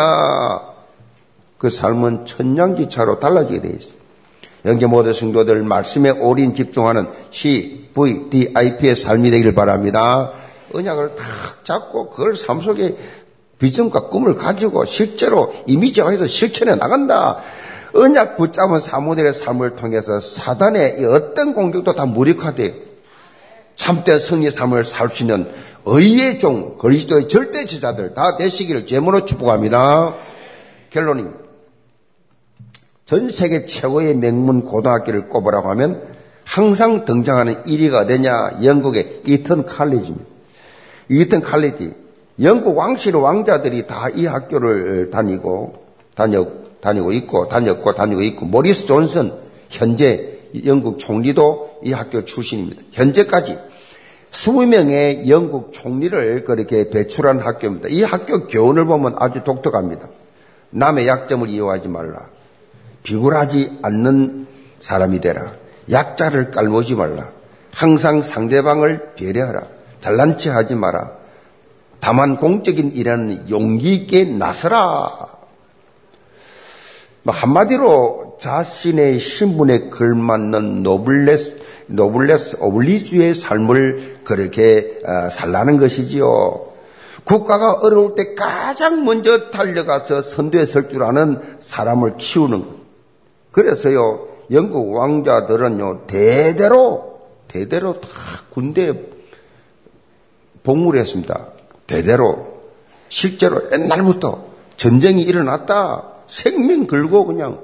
그 1.58 1.70
삶은 1.70 2.24
천냥지차로 2.26 3.18
달라지게 3.18 3.60
되어 3.60 3.72
있어요. 3.72 3.98
영계 4.64 4.86
모든 4.86 5.12
성도들 5.12 5.62
말씀에 5.62 6.10
올인 6.10 6.54
집중하는 6.54 7.08
CVDIP의 7.30 8.96
삶이 8.96 9.30
되기를 9.30 9.54
바랍니다. 9.54 10.32
언약을 10.72 11.14
탁 11.14 11.64
잡고 11.64 12.10
그걸 12.10 12.36
삶 12.36 12.60
속에 12.60 12.96
비전과 13.58 14.08
꿈을 14.08 14.34
가지고 14.34 14.84
실제로 14.84 15.52
이미지화해서 15.66 16.26
실천해 16.26 16.74
나간다. 16.76 17.38
언약 17.94 18.36
붙잡은 18.36 18.80
사모델의 18.80 19.34
삶을 19.34 19.76
통해서 19.76 20.20
사단의 20.20 21.04
어떤 21.06 21.54
공격도 21.54 21.94
다 21.94 22.06
무력화돼 22.06 22.74
참된 23.76 24.18
승리 24.18 24.50
삶을 24.50 24.84
살 24.84 25.08
수 25.08 25.22
있는 25.22 25.50
의의 25.86 26.38
종, 26.38 26.76
그리스도의 26.76 27.28
절대 27.28 27.64
지자들 27.64 28.14
다 28.14 28.36
되시기를 28.36 28.86
제모로 28.86 29.24
축복합니다. 29.24 30.14
결론입니다. 30.90 31.47
전 33.08 33.30
세계 33.30 33.64
최고의 33.64 34.16
명문 34.16 34.64
고등학교를 34.64 35.30
꼽으라고 35.30 35.70
하면 35.70 36.02
항상 36.44 37.06
등장하는 37.06 37.62
1위가 37.62 38.04
어디냐? 38.04 38.62
영국의 38.62 39.22
이턴 39.26 39.64
칼리지입니다. 39.64 40.30
이턴 41.08 41.40
칼리지. 41.40 41.94
영국 42.42 42.76
왕실 42.76 43.16
왕자들이 43.16 43.86
다 43.86 44.10
이 44.10 44.26
학교를 44.26 45.08
다니고, 45.08 45.86
다녀, 46.14 46.48
다니고 46.82 47.12
있고, 47.12 47.48
다녔고, 47.48 47.94
다니고 47.94 48.20
있고, 48.24 48.44
모리스 48.44 48.84
존슨, 48.84 49.32
현재 49.70 50.40
영국 50.66 50.98
총리도 50.98 51.78
이 51.84 51.92
학교 51.92 52.26
출신입니다. 52.26 52.82
현재까지 52.92 53.58
20명의 54.32 55.30
영국 55.30 55.72
총리를 55.72 56.44
그렇게 56.44 56.90
배출한 56.90 57.40
학교입니다. 57.40 57.88
이 57.88 58.02
학교 58.02 58.46
교훈을 58.48 58.84
보면 58.84 59.14
아주 59.18 59.44
독특합니다. 59.44 60.10
남의 60.68 61.08
약점을 61.08 61.48
이용하지 61.48 61.88
말라. 61.88 62.36
비굴하지 63.02 63.78
않는 63.82 64.46
사람이 64.78 65.20
되라. 65.20 65.52
약자를 65.90 66.50
깔보지 66.50 66.94
말라. 66.94 67.28
항상 67.72 68.22
상대방을 68.22 69.14
배려하라. 69.16 69.62
잘난 70.00 70.36
체 70.36 70.50
하지 70.50 70.74
마라. 70.74 71.12
다만 72.00 72.36
공적인 72.36 72.94
일에는 72.94 73.50
용기 73.50 73.94
있게 73.94 74.24
나서라. 74.24 75.26
뭐 77.22 77.34
한마디로 77.34 78.38
자신의 78.40 79.18
신분에 79.18 79.88
걸맞는 79.90 80.82
노블레스, 80.82 81.58
노블레스 81.88 82.58
오블리주의 82.60 83.34
삶을 83.34 84.20
그렇게 84.24 85.00
어, 85.04 85.28
살라는 85.30 85.78
것이지요. 85.78 86.68
국가가 87.24 87.72
어려울 87.82 88.14
때 88.14 88.34
가장 88.34 89.04
먼저 89.04 89.50
달려가서 89.50 90.22
선두에 90.22 90.64
설 90.64 90.88
줄 90.88 91.02
아는 91.02 91.40
사람을 91.60 92.16
키우는 92.16 92.60
것. 92.60 92.77
그래서요, 93.50 94.28
영국 94.50 94.92
왕자들은요, 94.94 96.06
대대로, 96.06 97.20
대대로 97.48 98.00
다 98.00 98.08
군대에 98.50 98.92
복무를 100.62 101.00
했습니다. 101.00 101.48
대대로. 101.86 102.58
실제로 103.08 103.62
옛날부터 103.72 104.44
전쟁이 104.76 105.22
일어났다. 105.22 106.04
생명 106.26 106.86
걸고 106.86 107.24
그냥. 107.24 107.60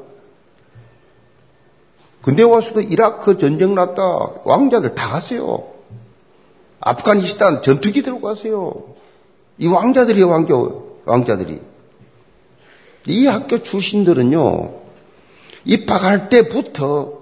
근데 2.23 2.43
와서도 2.43 2.81
이라크 2.81 3.37
전쟁 3.37 3.75
났다. 3.75 4.03
왕자들 4.45 4.95
다 4.95 5.09
갔어요. 5.09 5.67
아프가니스탄 6.81 7.63
전투기 7.63 8.03
들고 8.03 8.23
갔어요. 8.23 8.95
이 9.59 9.67
왕자들이 9.67 10.23
왕자, 10.23 10.55
왕자들이. 11.05 11.61
이 13.07 13.27
학교 13.27 13.63
출신들은요, 13.63 14.84
입학할 15.65 16.29
때부터 16.29 17.21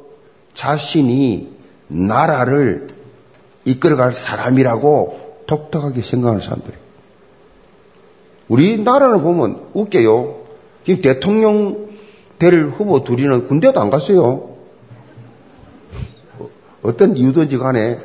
자신이 0.54 1.52
나라를 1.88 2.88
이끌어갈 3.64 4.12
사람이라고 4.12 5.44
독특하게 5.46 6.02
생각하는 6.02 6.40
사람들이. 6.40 6.76
우리나라를 8.48 9.20
보면 9.20 9.68
웃겨요. 9.72 10.42
지금 10.84 11.00
대통령 11.00 11.88
될 12.38 12.68
후보 12.68 13.04
둘이는 13.04 13.46
군대도 13.46 13.80
안 13.80 13.90
갔어요. 13.90 14.56
어떤 16.82 17.16
이유든지 17.16 17.58
간에 17.58 18.00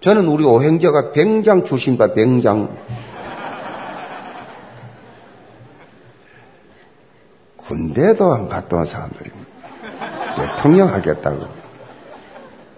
저는 0.00 0.26
우리 0.26 0.44
오행자가 0.44 1.12
병장 1.12 1.64
출신입니다. 1.64 2.12
병장. 2.12 2.76
군대도 7.66 8.32
안 8.32 8.48
갔다 8.48 8.76
온 8.76 8.84
사람들입니다. 8.84 9.52
대통령 10.36 10.88
하겠다고. 10.88 11.46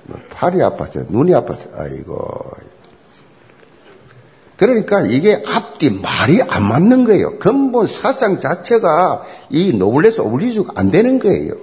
뭐 0.06 0.20
팔이 0.30 0.58
아팠어요. 0.58 1.10
눈이 1.10 1.32
아팠어요. 1.32 1.78
아이고. 1.78 2.40
그러니까 4.56 5.00
이게 5.00 5.42
앞뒤 5.46 5.90
말이 5.90 6.40
안 6.42 6.62
맞는 6.68 7.04
거예요. 7.04 7.38
근본 7.38 7.86
사상 7.86 8.38
자체가 8.38 9.22
이 9.50 9.72
노블레스 9.72 10.20
오블리주가 10.20 10.72
안 10.76 10.90
되는 10.90 11.18
거예요. 11.18 11.54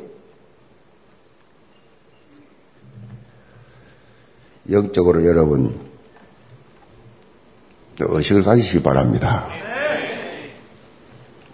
영적으로 4.69 5.25
여러분 5.25 5.79
의식을 7.99 8.43
가지시기 8.43 8.83
바랍니다. 8.83 9.47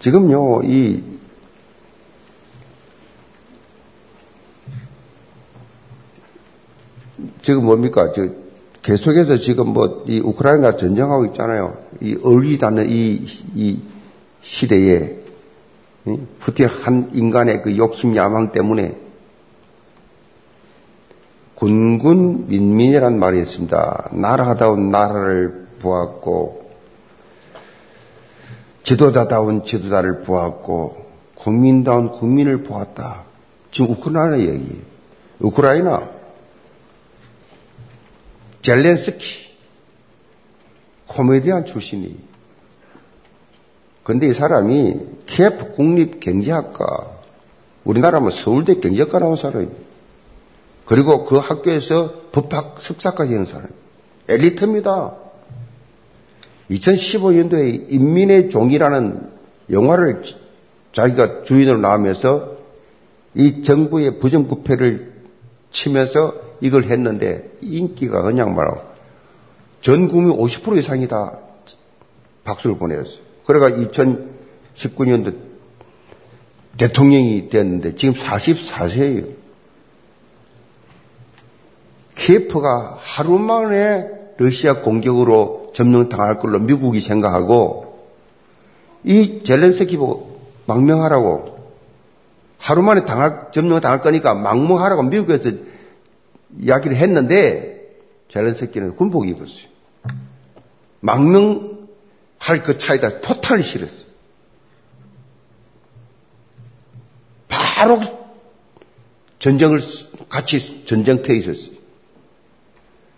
지금요, 0.00 0.62
이 0.64 1.02
지금 7.48 7.64
뭡니까? 7.64 8.12
저 8.12 8.28
계속해서 8.82 9.38
지금 9.38 9.68
뭐 9.72 10.04
이 10.06 10.20
우크라이나 10.20 10.76
전쟁하고 10.76 11.24
있잖아요. 11.26 11.78
이 12.02 12.14
얼리다는 12.22 12.90
이, 12.90 13.24
이 13.54 13.80
시대에 14.42 15.16
푸틴 16.40 16.66
한 16.66 17.08
인간의 17.14 17.62
그 17.62 17.74
욕심 17.78 18.14
야망 18.14 18.52
때문에 18.52 18.98
군군 21.54 22.48
민민이란 22.48 23.18
말이 23.18 23.40
있습니다. 23.40 24.10
나라다운 24.12 24.90
나라를 24.90 25.68
보았고 25.80 26.70
지도자다운 28.82 29.64
지도자를 29.64 30.20
보았고 30.20 31.06
국민다운 31.34 32.10
국민을 32.10 32.62
보았다. 32.62 33.22
지금 33.70 33.92
우크라이나 33.92 34.38
얘기. 34.38 34.82
우크라이나 35.40 36.17
젤렌스키 38.68 39.48
코미디언 41.06 41.64
출신이 41.64 42.18
근데 44.04 44.28
이 44.28 44.34
사람이 44.34 45.00
키예프 45.24 45.70
국립 45.72 46.20
경제학과 46.20 47.12
우리나라 47.84 48.20
뭐 48.20 48.30
서울대 48.30 48.74
경제학과 48.74 49.20
나온 49.20 49.36
사람이에요. 49.36 49.72
그리고 50.84 51.24
그 51.24 51.38
학교에서 51.38 52.24
법학 52.32 52.76
석사까지 52.80 53.34
한 53.34 53.46
사람. 53.46 53.68
엘리트입니다. 54.28 55.14
2015년도에 56.70 57.90
인민의 57.90 58.50
종이라는 58.50 59.30
영화를 59.70 60.22
자기가 60.92 61.44
주인으로 61.44 61.78
나오면서 61.78 62.56
이 63.34 63.62
정부의 63.62 64.18
부정부패를 64.18 65.12
치면서 65.70 66.47
이걸 66.60 66.84
했는데 66.84 67.50
인기가 67.60 68.22
그냥 68.22 68.54
말하고 68.54 68.82
전 69.80 70.08
국민 70.08 70.36
50% 70.36 70.78
이상이 70.78 71.08
다 71.08 71.38
박수를 72.44 72.78
보내었어요. 72.78 73.18
그래가 73.46 73.70
2019년도 73.70 75.36
대통령이 76.76 77.48
됐는데 77.48 77.94
지금 77.96 78.14
44세예요. 78.14 79.28
키예프가 82.14 82.98
하루 83.00 83.38
만에 83.38 84.06
러시아 84.36 84.80
공격으로 84.80 85.72
점령당할 85.74 86.38
걸로 86.38 86.58
미국이 86.58 87.00
생각하고 87.00 88.08
이 89.04 89.42
젤렌스키 89.44 89.96
보고 89.96 90.40
망명하라고 90.66 91.58
하루 92.58 92.82
만에 92.82 93.04
당할, 93.04 93.48
점령당할 93.52 94.00
거니까 94.00 94.34
망명하라고 94.34 95.04
미국에서 95.04 95.50
이야기를 96.56 96.96
했는데 96.96 97.78
젤렌스키는 98.28 98.92
군복 98.92 99.28
입었어요. 99.28 99.68
망명할 101.00 102.62
그 102.64 102.78
차에다 102.78 103.20
포탄을 103.20 103.62
실었어요. 103.62 104.06
바로 107.48 108.00
전쟁을 109.38 109.80
같이 110.28 110.84
전쟁터에 110.84 111.36
있었어요. 111.36 111.76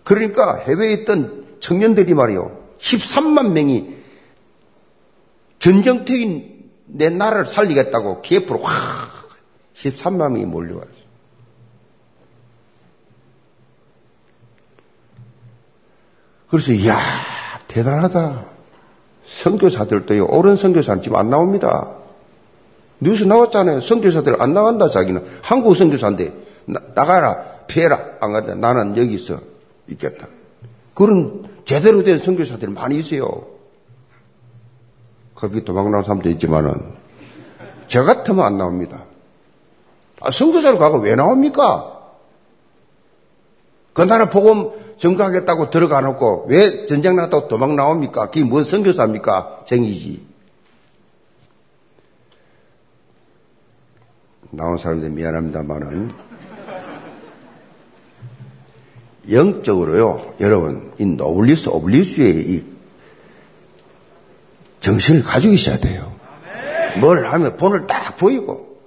그러니까 0.03 0.57
해외에 0.57 0.93
있던 0.93 1.57
청년들이 1.59 2.13
말이요. 2.13 2.59
13만 2.77 3.51
명이 3.51 3.97
전쟁터인 5.59 6.69
내 6.85 7.09
나라를 7.09 7.45
살리겠다고 7.45 8.21
기예프로 8.21 8.63
확 8.63 9.29
13만 9.75 10.31
명이 10.31 10.45
몰려왔어요. 10.45 11.00
그래서 16.51 16.73
이야 16.73 16.99
대단하다. 17.69 18.45
선교사들도요. 19.25 20.25
옳은 20.25 20.57
선교사는 20.57 21.01
지금 21.01 21.17
안 21.17 21.29
나옵니다. 21.29 21.91
뉴스 22.99 23.23
나왔잖아요. 23.23 23.79
선교사들 23.79 24.41
안 24.41 24.53
나간다 24.53 24.89
자기는. 24.89 25.39
한국 25.41 25.75
선교사인데 25.77 26.33
나, 26.65 26.81
나가라 26.93 27.41
피해라 27.67 27.97
안 28.19 28.33
간다. 28.33 28.55
나는 28.55 28.97
여기 28.97 29.13
있어. 29.15 29.39
있겠다. 29.87 30.27
그런 30.93 31.45
제대로 31.63 32.03
된 32.03 32.19
선교사들이 32.19 32.73
많이 32.73 32.97
있어요. 32.97 33.47
겁이 35.35 35.63
도망나는 35.63 36.03
사람도 36.03 36.29
있지만은 36.31 36.73
저 37.87 38.03
같으면 38.03 38.45
안 38.45 38.57
나옵니다. 38.57 39.05
아, 40.19 40.31
선교사로 40.31 40.77
가고 40.77 40.99
왜 40.99 41.15
나옵니까? 41.15 41.99
그 43.93 44.01
나라 44.01 44.29
복음 44.29 44.80
증거하겠다고 45.01 45.71
들어가 45.71 45.99
놓고 46.01 46.45
왜 46.47 46.85
전쟁 46.85 47.15
나갔다고 47.15 47.47
도망 47.47 47.75
나옵니까? 47.75 48.27
그게 48.27 48.43
뭔 48.43 48.63
선교사입니까? 48.63 49.63
정이지. 49.65 50.27
나온 54.51 54.77
사람들 54.77 55.09
미안합니다만은 55.09 56.11
영적으로요, 59.31 60.35
여러분, 60.39 60.91
이 60.99 61.05
노블레스 61.05 61.69
오블리주의 61.69 62.35
이 62.51 62.65
정신을 64.81 65.23
가지고 65.23 65.53
있어야 65.53 65.77
돼요. 65.77 66.11
뭘 66.99 67.25
하면 67.25 67.57
본을 67.57 67.87
딱 67.87 68.17
보이고, 68.17 68.77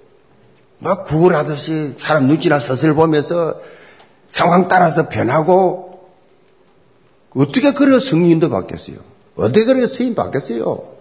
막 0.79 1.05
구걸하듯이 1.05 1.97
사람 1.97 2.27
눈치나 2.27 2.59
서슬 2.59 2.93
보면서 2.93 3.59
상황 4.29 4.67
따라서 4.67 5.09
변하고, 5.09 5.84
어떻게 7.35 7.73
그래 7.73 7.99
성령 7.99 8.36
인도 8.36 8.49
받겠어요? 8.49 8.97
어떻게 9.35 9.65
그래 9.65 9.85
쓰임 9.87 10.15
받겠어요? 10.15 10.95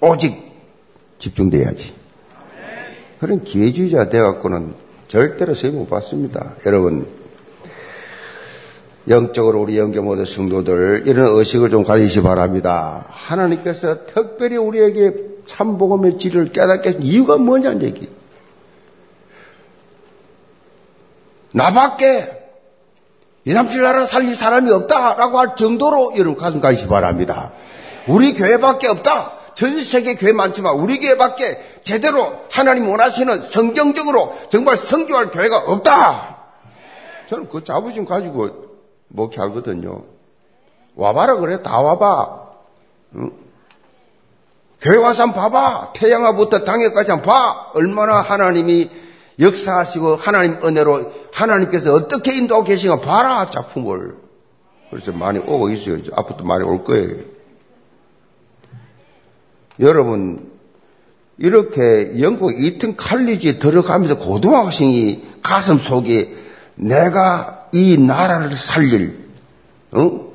오직 0.00 0.52
집중돼야지. 1.18 1.94
그런 3.20 3.42
기회주의자 3.42 4.08
돼갖고는 4.08 4.74
절대로 5.08 5.54
세임 5.54 5.76
못 5.76 5.88
받습니다. 5.88 6.54
여러분, 6.66 7.08
영적으로 9.08 9.60
우리 9.62 9.78
영계 9.78 10.00
모든 10.00 10.24
성도들 10.24 11.04
이런 11.06 11.36
의식을 11.36 11.70
좀 11.70 11.82
가지시 11.82 12.22
바랍니다. 12.22 13.06
하나님께서 13.08 14.06
특별히 14.06 14.56
우리에게 14.56 15.14
참복음의 15.46 16.18
질을 16.18 16.52
깨닫게 16.52 16.90
하신 16.90 17.02
이유가 17.02 17.38
뭐냐는 17.38 17.82
얘기. 17.82 18.08
나밖에 21.52 22.37
2, 23.48 23.54
3, 23.54 23.70
7 23.70 23.82
나라 23.82 24.04
살릴 24.04 24.34
사람이 24.34 24.70
없다라고 24.70 25.38
할 25.38 25.56
정도로 25.56 26.12
여러분 26.16 26.36
가슴 26.36 26.60
가시기 26.60 26.86
바랍니다. 26.86 27.50
우리 28.06 28.34
교회밖에 28.34 28.88
없다. 28.88 29.32
전 29.54 29.80
세계 29.80 30.16
교회 30.16 30.34
많지만 30.34 30.74
우리 30.74 31.00
교회밖에 31.00 31.58
제대로 31.82 32.40
하나님 32.50 32.86
원하시는 32.90 33.40
성경적으로 33.40 34.36
정말 34.50 34.76
성교할 34.76 35.30
교회가 35.30 35.60
없다. 35.60 36.36
저는 37.30 37.48
그 37.48 37.64
자부심 37.64 38.04
가지고 38.04 38.50
목회하거든요. 39.08 40.04
와봐라 40.94 41.36
그래 41.36 41.62
다 41.62 41.80
와봐. 41.80 42.48
응? 43.14 43.32
교회 44.82 44.98
와서 44.98 45.22
한번 45.22 45.50
봐봐. 45.50 45.92
태양아부터 45.94 46.64
당해까지 46.64 47.12
한번 47.12 47.26
봐. 47.26 47.70
얼마나 47.72 48.20
하나님이 48.20 48.90
역사하시고 49.38 50.16
하나님 50.16 50.58
은혜로 50.64 51.12
하나님께서 51.32 51.94
어떻게 51.94 52.36
인도하고 52.36 52.64
계신가 52.64 53.00
봐라 53.00 53.50
작품을. 53.50 54.16
그래서 54.90 55.12
많이 55.12 55.38
오고 55.38 55.70
있어요. 55.70 55.98
앞으로도 56.14 56.44
많이 56.44 56.64
올 56.64 56.82
거예요. 56.82 57.16
여러분 59.80 60.50
이렇게 61.36 62.20
영국 62.20 62.52
이튼 62.60 62.96
칼리지에 62.96 63.58
들어가면서 63.58 64.18
고등학생이 64.18 65.24
가슴 65.42 65.78
속에 65.78 66.34
내가 66.74 67.68
이 67.72 67.96
나라를 67.96 68.50
살릴 68.52 69.28
어? 69.92 70.28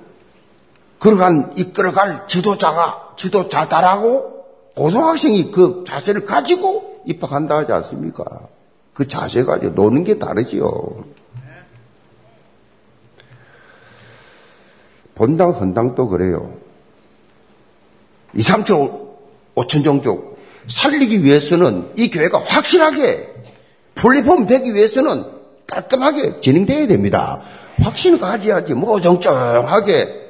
그러간 0.99 1.53
이끌어갈 1.57 2.27
지도자가 2.27 3.15
지도자다라고 3.17 4.45
고등학생이 4.75 5.51
그 5.51 5.83
자세를 5.85 6.23
가지고 6.23 7.01
입학한다 7.05 7.57
하지 7.57 7.73
않습니까? 7.73 8.23
그 8.93 9.07
자세 9.07 9.43
가지고 9.43 9.73
노는 9.73 10.03
게 10.03 10.19
다르지요. 10.19 11.03
본당 15.15 15.51
헌당도 15.51 16.07
그래요. 16.07 16.53
2, 18.35 18.41
3천, 18.41 19.03
5천 19.55 19.83
종족 19.83 20.39
살리기 20.67 21.23
위해서는 21.23 21.91
이 21.95 22.09
교회가 22.09 22.39
확실하게 22.39 23.29
플랫폼 23.95 24.45
되기 24.45 24.73
위해서는 24.73 25.25
깔끔하게 25.67 26.39
진행돼야 26.39 26.87
됩니다. 26.87 27.41
확신을 27.79 28.19
가져야지 28.19 28.73
뭐 28.73 28.99
정쩡하게 29.01 30.21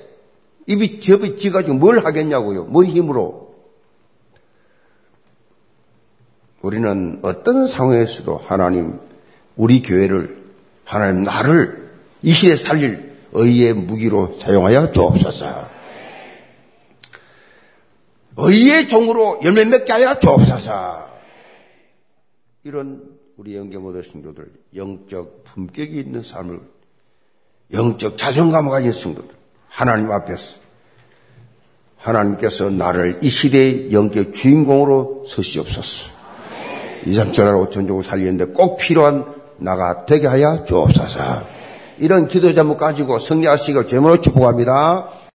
입이 0.68 1.02
접이 1.02 1.38
지가지고 1.38 1.76
뭘 1.76 2.06
하겠냐고요. 2.06 2.66
뭔 2.66 2.86
힘으로. 2.86 3.43
우리는 6.64 7.20
어떤 7.24 7.68
상황에서도 7.68 8.38
하나님 8.38 8.98
우리 9.58 9.82
교회를 9.82 10.44
하나님 10.86 11.24
나를 11.24 11.92
이 12.22 12.32
시대에 12.32 12.56
살릴 12.56 13.14
의의 13.34 13.74
무기로 13.74 14.36
사용하여 14.38 14.92
주옵소서. 14.92 15.70
의의 18.38 18.88
종으로 18.88 19.42
열매 19.44 19.66
맺게 19.66 19.92
하여 19.92 20.18
주옵소서. 20.18 21.10
이런 22.64 23.04
우리 23.36 23.58
영계 23.58 23.78
모든 23.78 24.02
성도들 24.02 24.50
영적 24.74 25.44
품격이 25.44 26.00
있는 26.00 26.24
삶을 26.24 26.62
영적 27.74 28.18
자존감을 28.18 28.72
가진 28.72 28.94
성도들 28.94 29.36
하나님 29.68 30.12
앞에서 30.12 30.60
하나님께서 31.98 32.70
나를 32.70 33.20
이 33.22 33.28
시대의 33.28 33.92
영적 33.92 34.34
주인공으로 34.34 35.26
서시옵소서. 35.28 36.13
2, 37.06 37.14
3, 37.14 37.32
7날 37.32 37.70
5천 37.70 37.88
종을 37.88 38.04
살리는데 38.04 38.46
꼭 38.54 38.78
필요한 38.78 39.26
나가 39.58 40.06
되게 40.06 40.28
하여 40.28 40.64
주옵소서. 40.66 41.22
이런 42.00 42.28
기도 42.28 42.54
제목 42.54 42.78
가지고 42.78 43.20
승리하시길 43.20 43.88
제물로 43.88 44.20
축복합니다. 44.20 45.10